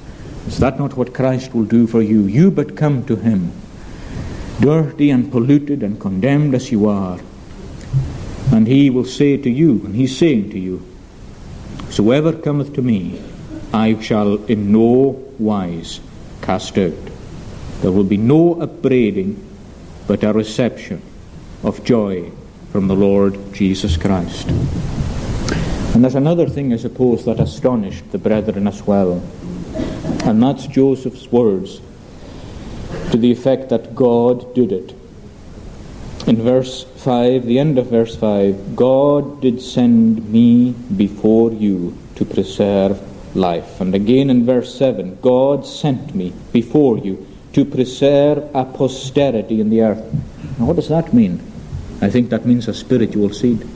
Is 0.47 0.59
that 0.59 0.77
not 0.77 0.97
what 0.97 1.13
Christ 1.13 1.55
will 1.55 1.63
do 1.63 1.87
for 1.87 2.01
you? 2.01 2.23
You 2.23 2.51
but 2.51 2.75
come 2.75 3.05
to 3.05 3.15
him, 3.15 3.53
dirty 4.59 5.09
and 5.09 5.31
polluted 5.31 5.81
and 5.81 5.97
condemned 5.97 6.55
as 6.55 6.73
you 6.73 6.89
are, 6.89 7.19
and 8.51 8.67
he 8.67 8.89
will 8.89 9.05
say 9.05 9.37
to 9.37 9.49
you, 9.49 9.79
and 9.85 9.95
he's 9.95 10.17
saying 10.17 10.49
to 10.49 10.59
you, 10.59 10.85
Whosoever 11.85 12.33
cometh 12.33 12.73
to 12.73 12.81
me, 12.81 13.21
I 13.73 13.97
shall 14.01 14.43
in 14.45 14.73
no 14.73 15.23
wise 15.39 16.01
cast 16.41 16.77
out. 16.77 17.07
There 17.79 17.93
will 17.93 18.03
be 18.03 18.17
no 18.17 18.59
upbraiding, 18.61 19.41
but 20.05 20.25
a 20.25 20.33
reception 20.33 21.01
of 21.63 21.85
joy 21.85 22.29
from 22.71 22.87
the 22.87 22.95
Lord 22.95 23.37
Jesus 23.53 23.97
Christ. 23.97 24.47
And 25.93 26.03
there's 26.03 26.15
another 26.15 26.47
thing, 26.47 26.71
I 26.73 26.77
suppose, 26.77 27.25
that 27.25 27.39
astonished 27.39 28.11
the 28.11 28.17
brethren 28.17 28.65
as 28.65 28.81
well, 28.83 29.21
and 30.23 30.41
that's 30.41 30.67
Joseph's 30.67 31.29
words 31.31 31.81
to 33.11 33.17
the 33.17 33.31
effect 33.31 33.69
that 33.69 33.93
God 33.93 34.55
did 34.55 34.71
it. 34.71 34.95
In 36.27 36.37
verse 36.37 36.83
5, 36.83 37.45
the 37.45 37.59
end 37.59 37.77
of 37.77 37.87
verse 37.87 38.15
5, 38.15 38.75
God 38.75 39.41
did 39.41 39.61
send 39.61 40.31
me 40.31 40.71
before 40.71 41.51
you 41.51 41.97
to 42.15 42.23
preserve 42.23 43.01
life. 43.35 43.81
And 43.81 43.93
again 43.93 44.29
in 44.29 44.45
verse 44.45 44.77
7, 44.77 45.17
God 45.21 45.65
sent 45.65 46.15
me 46.15 46.33
before 46.53 46.97
you 46.99 47.27
to 47.53 47.65
preserve 47.65 48.49
a 48.55 48.63
posterity 48.63 49.59
in 49.59 49.69
the 49.69 49.81
earth. 49.81 50.13
Now, 50.57 50.65
what 50.65 50.77
does 50.77 50.89
that 50.89 51.13
mean? 51.13 51.50
I 52.01 52.09
think 52.09 52.29
that 52.31 52.45
means 52.45 52.67
a 52.67 52.73
spiritual 52.73 53.31
seed. 53.31 53.67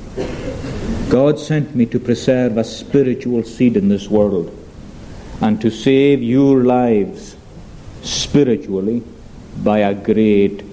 God 1.09 1.39
sent 1.39 1.75
me 1.75 1.85
to 1.87 1.99
preserve 1.99 2.57
a 2.57 2.63
spiritual 2.63 3.43
seed 3.43 3.77
in 3.77 3.87
this 3.87 4.09
world 4.09 4.51
and 5.41 5.61
to 5.61 5.69
save 5.69 6.23
your 6.23 6.63
lives 6.63 7.35
spiritually 8.01 9.03
by 9.63 9.79
a 9.79 9.93
great 9.93 10.63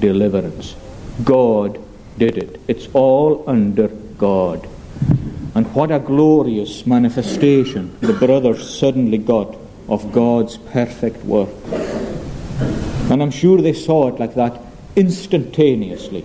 deliverance. 0.00 0.74
God 1.22 1.78
did 2.18 2.38
it. 2.38 2.60
It's 2.66 2.88
all 2.94 3.44
under 3.46 3.88
God. 3.88 4.66
And 5.54 5.72
what 5.74 5.90
a 5.90 5.98
glorious 5.98 6.86
manifestation 6.86 7.96
the 8.00 8.14
brothers 8.14 8.78
suddenly 8.78 9.18
got 9.18 9.54
of 9.88 10.12
God's 10.12 10.56
perfect 10.56 11.22
work. 11.24 11.50
And 13.10 13.22
I'm 13.22 13.30
sure 13.30 13.60
they 13.60 13.74
saw 13.74 14.08
it 14.08 14.18
like 14.18 14.34
that 14.36 14.58
instantaneously. 14.96 16.24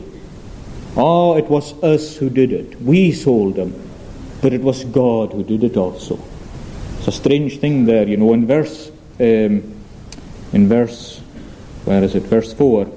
Oh, 0.97 1.37
it 1.37 1.45
was 1.45 1.73
us 1.83 2.17
who 2.17 2.29
did 2.29 2.51
it. 2.51 2.81
We 2.81 3.11
sold 3.11 3.55
them. 3.55 3.87
But 4.41 4.53
it 4.53 4.61
was 4.61 4.83
God 4.83 5.31
who 5.31 5.43
did 5.43 5.63
it 5.63 5.77
also. 5.77 6.19
It's 6.97 7.07
a 7.07 7.11
strange 7.11 7.59
thing 7.59 7.85
there, 7.85 8.07
you 8.07 8.17
know. 8.17 8.33
In 8.33 8.47
verse, 8.47 8.89
um, 9.19 9.75
in 10.53 10.67
verse, 10.67 11.19
where 11.85 12.03
is 12.03 12.15
it? 12.15 12.23
Verse 12.23 12.53
4. 12.53 12.91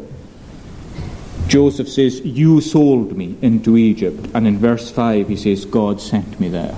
Joseph 1.46 1.88
says, 1.88 2.20
You 2.20 2.60
sold 2.60 3.16
me 3.16 3.36
into 3.42 3.76
Egypt. 3.76 4.28
And 4.34 4.46
in 4.46 4.58
verse 4.58 4.90
5, 4.90 5.28
he 5.28 5.36
says, 5.36 5.64
God 5.64 6.00
sent 6.00 6.40
me 6.40 6.48
there. 6.48 6.76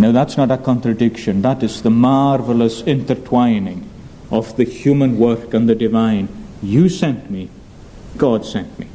Now, 0.00 0.12
that's 0.12 0.36
not 0.36 0.50
a 0.50 0.58
contradiction. 0.58 1.40
That 1.40 1.62
is 1.62 1.82
the 1.82 1.90
marvelous 1.90 2.82
intertwining 2.82 3.88
of 4.30 4.56
the 4.56 4.64
human 4.64 5.18
work 5.18 5.54
and 5.54 5.68
the 5.68 5.74
divine. 5.74 6.28
You 6.62 6.88
sent 6.88 7.30
me, 7.30 7.48
God 8.16 8.44
sent 8.44 8.78
me. 8.78 8.88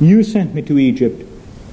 You 0.00 0.22
sent 0.22 0.54
me 0.54 0.62
to 0.62 0.78
Egypt. 0.78 1.24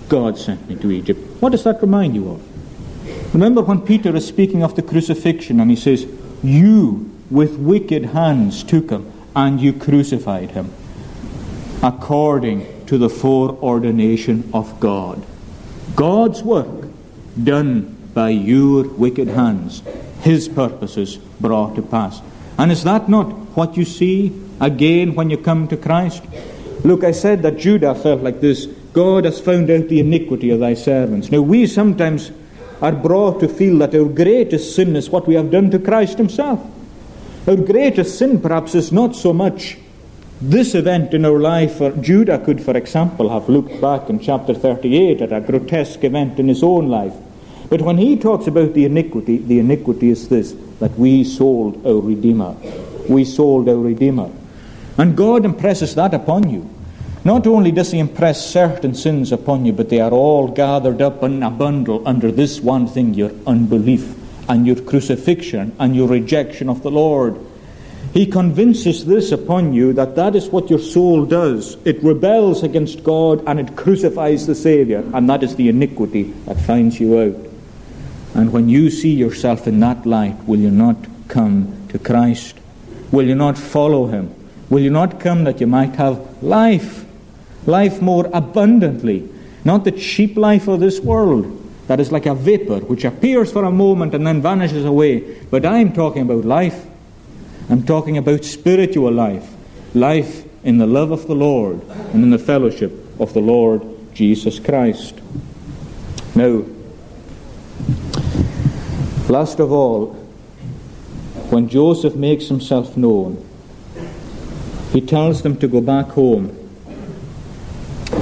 God 0.10 0.38
sent 0.38 0.68
me 0.68 0.76
to 0.76 0.92
Egypt. 0.92 1.20
What 1.42 1.52
does 1.52 1.64
that 1.64 1.82
remind 1.82 2.16
you 2.16 2.32
of? 2.32 3.34
Remember 3.34 3.62
when 3.62 3.82
Peter 3.82 4.16
is 4.16 4.26
speaking 4.26 4.64
of 4.64 4.76
the 4.76 4.82
crucifixion 4.82 5.60
and 5.60 5.70
he 5.70 5.76
says, 5.76 6.08
You 6.44 7.12
with 7.30 7.58
wicked 7.58 8.06
hands 8.06 8.64
took 8.64 8.90
him 8.90 9.12
and 9.36 9.60
you 9.60 9.74
crucified 9.74 10.52
him 10.52 10.72
according 11.84 12.86
to 12.88 12.98
the 12.98 13.10
foreordination 13.10 14.50
of 14.54 14.80
God. 14.80 15.24
God's 15.96 16.42
work 16.42 16.88
done 17.44 17.96
by 18.14 18.30
your 18.30 18.88
wicked 18.88 19.28
hands, 19.28 19.84
his 20.22 20.48
purposes 20.48 21.18
brought 21.40 21.76
to 21.76 21.82
pass. 21.82 22.22
And 22.58 22.72
is 22.72 22.84
that 22.86 23.10
not 23.10 23.28
what 23.56 23.76
you 23.78 23.86
see 23.86 24.32
again 24.60 25.14
when 25.14 25.30
you 25.30 25.38
come 25.38 25.68
to 25.68 25.78
Christ? 25.78 26.24
Look, 26.86 27.04
I 27.04 27.14
said 27.14 27.42
that 27.42 27.58
Judah 27.58 27.96
felt 27.96 28.22
like 28.22 28.42
this 28.42 28.68
God 28.94 29.26
has 29.26 29.42
found 29.42 29.72
out 29.72 29.88
the 29.88 30.00
iniquity 30.00 30.52
of 30.52 30.60
thy 30.60 30.76
servants. 30.76 31.32
Now, 31.32 31.42
we 31.42 31.66
sometimes 31.66 32.32
are 32.80 32.92
brought 32.92 33.40
to 33.40 33.48
feel 33.48 33.80
that 33.80 33.96
our 33.96 34.06
greatest 34.06 34.76
sin 34.76 34.96
is 34.96 35.10
what 35.10 35.26
we 35.26 35.34
have 35.34 35.50
done 35.50 35.72
to 35.72 35.80
Christ 35.80 36.20
Himself. 36.20 36.62
Our 37.48 37.56
greatest 37.56 38.20
sin, 38.20 38.40
perhaps, 38.40 38.76
is 38.76 38.92
not 38.92 39.16
so 39.16 39.34
much 39.34 39.80
this 40.40 40.76
event 40.76 41.16
in 41.16 41.26
our 41.26 41.40
life. 41.40 41.82
Or 41.82 41.92
Judah 41.92 42.38
could, 42.38 42.62
for 42.62 42.78
example, 42.78 43.30
have 43.30 43.50
looked 43.50 43.82
back 43.82 44.08
in 44.08 44.20
chapter 44.20 44.54
38 44.54 45.22
at 45.22 45.34
a 45.34 45.42
grotesque 45.42 46.04
event 46.04 46.40
in 46.40 46.48
his 46.48 46.62
own 46.62 46.88
life. 46.88 47.16
But 47.68 47.82
when 47.82 47.98
he 47.98 48.16
talks 48.16 48.46
about 48.46 48.76
the 48.76 48.86
iniquity, 48.86 49.40
the 49.40 49.58
iniquity 49.58 50.10
is 50.10 50.30
this 50.30 50.54
that 50.80 50.92
we 51.00 51.24
sold 51.24 51.84
our 51.84 52.00
Redeemer. 52.00 52.56
We 53.10 53.26
sold 53.26 53.70
our 53.70 53.76
Redeemer. 53.76 54.30
And 54.98 55.18
God 55.18 55.46
impresses 55.46 55.96
that 55.96 56.14
upon 56.14 56.50
you. 56.50 56.70
Not 57.26 57.48
only 57.48 57.72
does 57.72 57.92
He 57.92 57.98
impress 57.98 58.48
certain 58.48 58.94
sins 58.94 59.32
upon 59.32 59.66
you, 59.66 59.74
but 59.74 59.90
they 59.90 60.00
are 60.00 60.12
all 60.12 60.48
gathered 60.48 61.02
up 61.02 61.24
in 61.24 61.42
a 61.42 61.50
bundle 61.50 62.08
under 62.08 62.32
this 62.32 62.62
one 62.62 62.86
thing 62.86 63.16
your 63.16 63.32
unbelief 63.48 64.16
and 64.48 64.68
your 64.68 64.76
crucifixion 64.76 65.76
and 65.80 65.96
your 65.96 66.08
rejection 66.08 66.70
of 66.70 66.84
the 66.84 66.92
Lord. 66.92 67.36
He 68.14 68.28
convinces 68.28 69.06
this 69.06 69.32
upon 69.32 69.74
you 69.74 69.92
that 69.94 70.16
that 70.16 70.36
is 70.36 70.50
what 70.50 70.70
your 70.70 70.78
soul 70.78 71.26
does. 71.26 71.78
It 71.84 72.04
rebels 72.04 72.62
against 72.62 73.04
God 73.04 73.44
and 73.48 73.60
it 73.60 73.76
crucifies 73.76 74.46
the 74.46 74.54
Saviour, 74.54 75.04
and 75.16 75.28
that 75.28 75.42
is 75.42 75.56
the 75.56 75.68
iniquity 75.68 76.24
that 76.46 76.62
finds 76.62 77.00
you 77.00 77.20
out. 77.20 77.36
And 78.36 78.54
when 78.54 78.70
you 78.70 78.92
see 78.92 79.16
yourself 79.16 79.66
in 79.68 79.80
that 79.80 80.06
light, 80.06 80.38
will 80.46 80.60
you 80.60 80.70
not 80.70 80.98
come 81.28 81.88
to 81.90 81.98
Christ? 81.98 82.56
Will 83.12 83.26
you 83.26 83.36
not 83.36 83.58
follow 83.58 84.06
Him? 84.06 84.32
Will 84.70 84.82
you 84.82 84.92
not 84.92 85.20
come 85.20 85.44
that 85.46 85.60
you 85.60 85.66
might 85.66 85.96
have 85.96 86.44
life? 86.44 87.05
Life 87.66 88.02
more 88.02 88.30
abundantly, 88.34 89.28
not 89.64 89.84
the 89.84 89.92
cheap 89.92 90.38
life 90.38 90.68
of 90.68 90.80
this 90.80 91.00
world 91.00 91.62
that 91.88 92.00
is 92.00 92.12
like 92.12 92.26
a 92.26 92.36
vapor 92.36 92.80
which 92.80 93.06
appears 93.06 93.52
for 93.52 93.64
a 93.64 93.72
moment 93.72 94.16
and 94.16 94.26
then 94.26 94.42
vanishes 94.42 94.86
away. 94.86 95.20
But 95.46 95.66
I'm 95.66 95.94
talking 95.94 96.24
about 96.24 96.46
life. 96.46 96.86
I'm 97.70 97.86
talking 97.86 98.18
about 98.18 98.44
spiritual 98.44 99.12
life, 99.12 99.54
life 99.94 100.46
in 100.64 100.78
the 100.78 100.88
love 100.88 101.12
of 101.12 101.28
the 101.28 101.36
Lord 101.36 101.82
and 102.14 102.24
in 102.24 102.30
the 102.32 102.40
fellowship 102.40 102.92
of 103.20 103.34
the 103.34 103.40
Lord 103.40 103.84
Jesus 104.14 104.60
Christ. 104.60 105.16
Now, 106.36 106.64
last 109.30 109.60
of 109.60 109.72
all, 109.72 110.08
when 111.50 111.70
Joseph 111.70 112.16
makes 112.16 112.48
himself 112.48 112.98
known, 112.98 113.44
he 114.92 115.02
tells 115.02 115.42
them 115.44 115.58
to 115.58 115.68
go 115.68 115.82
back 115.82 116.08
home 116.08 116.65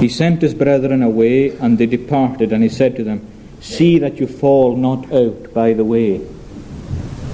he 0.00 0.08
sent 0.08 0.42
his 0.42 0.54
brethren 0.54 1.02
away, 1.02 1.56
and 1.58 1.78
they 1.78 1.86
departed, 1.86 2.52
and 2.52 2.62
he 2.62 2.68
said 2.68 2.96
to 2.96 3.04
them, 3.04 3.26
See 3.60 3.98
that 3.98 4.18
you 4.18 4.26
fall 4.26 4.76
not 4.76 5.10
out 5.12 5.52
by 5.54 5.72
the 5.72 5.84
way. 5.84 6.18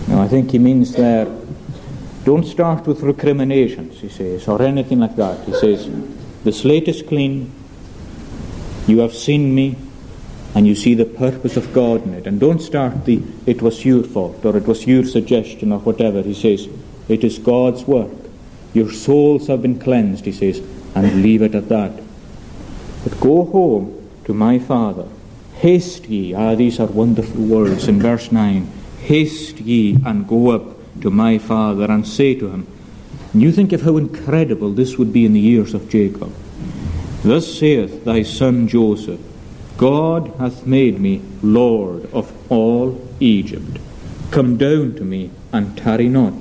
Now, 0.08 0.22
I 0.22 0.28
think 0.28 0.50
he 0.50 0.58
means 0.58 0.92
there, 0.92 1.26
don't 2.24 2.44
start 2.44 2.86
with 2.86 3.02
recriminations, 3.02 4.00
he 4.00 4.08
says, 4.08 4.46
or 4.46 4.60
anything 4.62 5.00
like 5.00 5.16
that. 5.16 5.44
He 5.46 5.54
says, 5.54 5.88
The 6.44 6.52
slate 6.52 6.88
is 6.88 7.02
clean, 7.02 7.52
you 8.86 8.98
have 8.98 9.14
seen 9.14 9.54
me, 9.54 9.76
and 10.54 10.66
you 10.66 10.74
see 10.74 10.94
the 10.94 11.04
purpose 11.04 11.56
of 11.56 11.72
God 11.72 12.04
in 12.04 12.14
it. 12.14 12.26
And 12.26 12.40
don't 12.40 12.60
start 12.60 13.04
the, 13.04 13.22
it 13.46 13.62
was 13.62 13.84
your 13.84 14.02
fault, 14.02 14.44
or 14.44 14.56
it 14.56 14.66
was 14.66 14.86
your 14.86 15.04
suggestion, 15.04 15.72
or 15.72 15.78
whatever. 15.78 16.22
He 16.22 16.34
says, 16.34 16.68
It 17.08 17.22
is 17.22 17.38
God's 17.38 17.84
work. 17.84 18.10
Your 18.74 18.90
souls 18.90 19.46
have 19.46 19.62
been 19.62 19.78
cleansed, 19.78 20.24
he 20.24 20.32
says, 20.32 20.58
and 20.94 21.22
leave 21.22 21.42
it 21.42 21.54
at 21.54 21.68
that. 21.68 21.92
But 23.04 23.20
go 23.20 23.44
home 23.44 24.08
to 24.24 24.34
my 24.34 24.58
father. 24.58 25.06
Haste 25.54 26.08
ye. 26.08 26.34
Ah, 26.34 26.54
these 26.54 26.80
are 26.80 26.86
wonderful 26.86 27.42
words 27.42 27.88
in 27.88 28.00
verse 28.00 28.32
9. 28.32 28.70
Haste 29.00 29.60
ye 29.60 29.96
and 30.04 30.28
go 30.28 30.50
up 30.50 30.76
to 31.02 31.10
my 31.10 31.38
father 31.38 31.90
and 31.90 32.06
say 32.06 32.34
to 32.34 32.48
him. 32.48 32.66
And 33.32 33.42
you 33.42 33.52
think 33.52 33.72
of 33.72 33.82
how 33.82 33.96
incredible 33.96 34.72
this 34.72 34.98
would 34.98 35.12
be 35.12 35.24
in 35.24 35.32
the 35.32 35.46
ears 35.46 35.74
of 35.74 35.88
Jacob. 35.88 36.32
Thus 37.22 37.58
saith 37.58 38.04
thy 38.04 38.22
son 38.22 38.68
Joseph 38.68 39.20
God 39.76 40.32
hath 40.38 40.66
made 40.66 41.00
me 41.00 41.22
Lord 41.42 42.12
of 42.12 42.32
all 42.50 43.00
Egypt. 43.18 43.78
Come 44.30 44.58
down 44.58 44.94
to 44.96 45.04
me 45.04 45.30
and 45.52 45.76
tarry 45.76 46.08
not. 46.08 46.34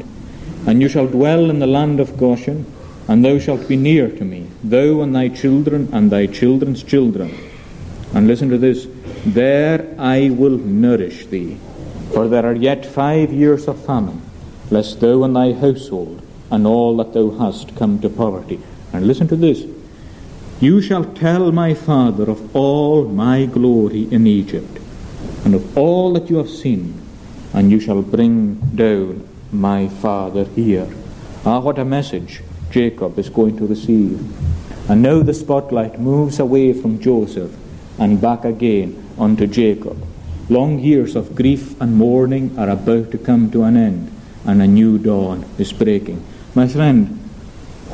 And 0.68 0.82
you 0.82 0.90
shall 0.90 1.08
dwell 1.08 1.50
in 1.50 1.60
the 1.60 1.68
land 1.68 2.00
of 2.00 2.18
Goshen 2.18 2.66
and 3.10 3.26
thou 3.26 3.40
shalt 3.40 3.68
be 3.68 3.76
near 3.76 4.08
to 4.08 4.24
me, 4.24 4.48
thou 4.64 5.02
and 5.02 5.16
thy 5.16 5.28
children 5.28 5.90
and 5.92 6.12
thy 6.12 6.28
children's 6.28 6.84
children. 6.84 7.34
And 8.14 8.28
listen 8.28 8.50
to 8.50 8.58
this 8.60 8.88
there 9.26 9.96
I 9.98 10.30
will 10.30 10.60
nourish 10.60 11.26
thee, 11.26 11.58
for 12.14 12.28
there 12.28 12.46
are 12.46 12.54
yet 12.54 12.86
five 12.86 13.34
years 13.34 13.68
of 13.68 13.84
famine, 13.84 14.22
lest 14.70 15.00
thou 15.00 15.24
and 15.24 15.36
thy 15.36 15.54
household 15.54 16.22
and 16.52 16.68
all 16.68 16.98
that 16.98 17.14
thou 17.14 17.32
hast 17.32 17.76
come 17.76 18.00
to 18.00 18.10
poverty. 18.10 18.60
And 18.94 19.08
listen 19.08 19.28
to 19.30 19.36
this 19.36 19.66
You 20.60 20.80
shall 20.80 21.06
tell 21.06 21.52
my 21.52 21.74
father 21.74 22.30
of 22.30 22.56
all 22.56 23.06
my 23.06 23.48
glory 23.48 24.08
in 24.12 24.28
Egypt, 24.28 24.80
and 25.44 25.56
of 25.56 25.76
all 25.76 26.14
that 26.14 26.30
you 26.30 26.38
have 26.38 26.50
seen, 26.50 27.02
and 27.54 27.72
you 27.72 27.80
shall 27.80 28.04
bring 28.04 28.56
down 28.76 29.28
my 29.52 29.88
father 29.88 30.44
here. 30.44 30.88
Ah, 31.44 31.60
what 31.60 31.80
a 31.80 31.86
message! 31.86 32.44
Jacob 32.72 33.18
is 33.18 33.30
going 33.30 33.58
to 33.58 33.68
receive. 33.68 34.20
And 34.90 35.02
now 35.02 35.22
the 35.22 35.34
spotlight 35.34 36.00
moves 36.00 36.40
away 36.40 36.74
from 36.74 37.00
Joseph 37.00 37.56
and 37.98 38.22
back 38.22 38.46
again 38.46 39.12
onto 39.18 39.48
Jacob. 39.48 39.98
Long 40.50 40.80
years 40.80 41.16
of 41.16 41.36
grief 41.36 41.80
and 41.80 41.96
mourning 41.96 42.58
are 42.58 42.70
about 42.70 43.12
to 43.12 43.18
come 43.18 43.52
to 43.52 43.64
an 43.64 43.78
end, 43.78 44.12
and 44.46 44.62
a 44.62 44.68
new 44.68 44.98
dawn 44.98 45.46
is 45.60 45.72
breaking. 45.72 46.26
My 46.56 46.68
friend, 46.68 47.20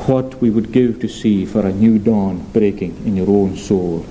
what 0.07 0.39
we 0.41 0.49
would 0.49 0.71
give 0.71 1.01
to 1.01 1.09
see 1.09 1.45
for 1.45 1.65
a 1.65 1.73
new 1.73 1.99
dawn 1.99 2.49
breaking 2.53 2.95
in 3.05 3.17
your 3.17 3.29
own 3.29 3.57
soul. 3.57 4.05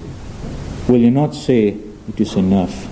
Will 0.89 1.01
you 1.01 1.11
not 1.11 1.35
say, 1.35 1.79
It 2.09 2.21
is 2.21 2.35
enough? 2.35 2.91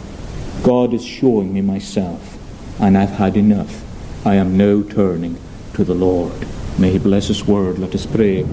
God 0.62 0.94
is 0.94 1.04
showing 1.04 1.52
me 1.52 1.60
myself, 1.60 2.38
and 2.80 2.96
I've 2.96 3.10
had 3.10 3.36
enough. 3.36 3.82
I 4.24 4.36
am 4.36 4.56
now 4.56 4.82
turning 4.88 5.36
to 5.74 5.84
the 5.84 5.94
Lord. 5.94 6.46
May 6.78 6.90
He 6.90 6.98
bless 6.98 7.28
His 7.28 7.44
word. 7.46 7.78
Let 7.78 7.94
us 7.94 8.06
pray. 8.06 8.44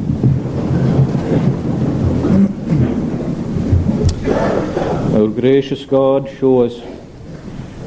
Our 5.13 5.27
gracious 5.27 5.85
God, 5.85 6.29
show 6.39 6.61
us 6.63 6.79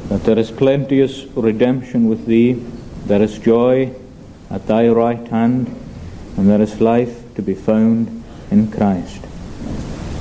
that 0.08 0.24
there 0.24 0.38
is 0.38 0.50
plenteous 0.50 1.24
redemption 1.34 2.08
with 2.08 2.26
Thee, 2.26 2.54
there 3.06 3.22
is 3.22 3.38
joy 3.38 3.94
at 4.50 4.66
Thy 4.66 4.88
right 4.88 5.26
hand, 5.28 5.68
and 6.36 6.50
there 6.50 6.60
is 6.60 6.80
life 6.80 7.34
to 7.34 7.42
be 7.42 7.54
found 7.54 8.24
in 8.50 8.70
Christ. 8.70 9.24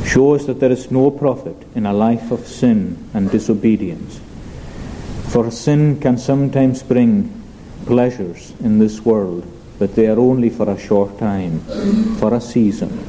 Show 0.05 0.35
us 0.35 0.45
that 0.45 0.59
there 0.59 0.71
is 0.71 0.91
no 0.91 1.11
profit 1.11 1.57
in 1.75 1.85
a 1.85 1.93
life 1.93 2.31
of 2.31 2.47
sin 2.47 3.09
and 3.13 3.31
disobedience. 3.31 4.19
For 5.29 5.51
sin 5.51 5.99
can 5.99 6.17
sometimes 6.17 6.83
bring 6.83 7.31
pleasures 7.85 8.53
in 8.59 8.79
this 8.79 9.01
world 9.01 9.45
but 9.81 9.95
they 9.95 10.05
are 10.05 10.19
only 10.19 10.47
for 10.47 10.69
a 10.69 10.77
short 10.77 11.17
time, 11.17 11.59
for 12.19 12.35
a 12.35 12.39
season. 12.39 13.03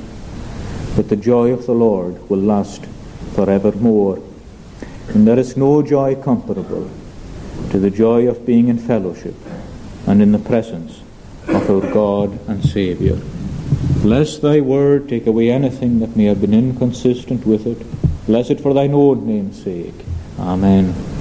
But 0.96 1.10
the 1.10 1.16
joy 1.16 1.52
of 1.52 1.66
the 1.66 1.74
Lord 1.74 2.30
will 2.30 2.38
last 2.38 2.86
forevermore. 3.34 4.22
And 5.08 5.28
there 5.28 5.38
is 5.38 5.54
no 5.54 5.82
joy 5.82 6.14
comparable 6.14 6.90
to 7.72 7.78
the 7.78 7.90
joy 7.90 8.26
of 8.26 8.46
being 8.46 8.68
in 8.68 8.78
fellowship 8.78 9.34
and 10.06 10.22
in 10.22 10.32
the 10.32 10.38
presence 10.38 11.02
of 11.46 11.68
our 11.68 11.92
God 11.92 12.40
and 12.48 12.64
Saviour. 12.64 13.18
Bless 14.00 14.38
thy 14.38 14.62
word, 14.62 15.10
take 15.10 15.26
away 15.26 15.50
anything 15.50 15.98
that 15.98 16.16
may 16.16 16.24
have 16.24 16.40
been 16.40 16.54
inconsistent 16.54 17.44
with 17.44 17.66
it. 17.66 17.86
Bless 18.24 18.48
it 18.48 18.62
for 18.62 18.72
thine 18.72 18.94
own 18.94 19.26
name's 19.26 19.62
sake. 19.62 20.06
Amen. 20.38 21.11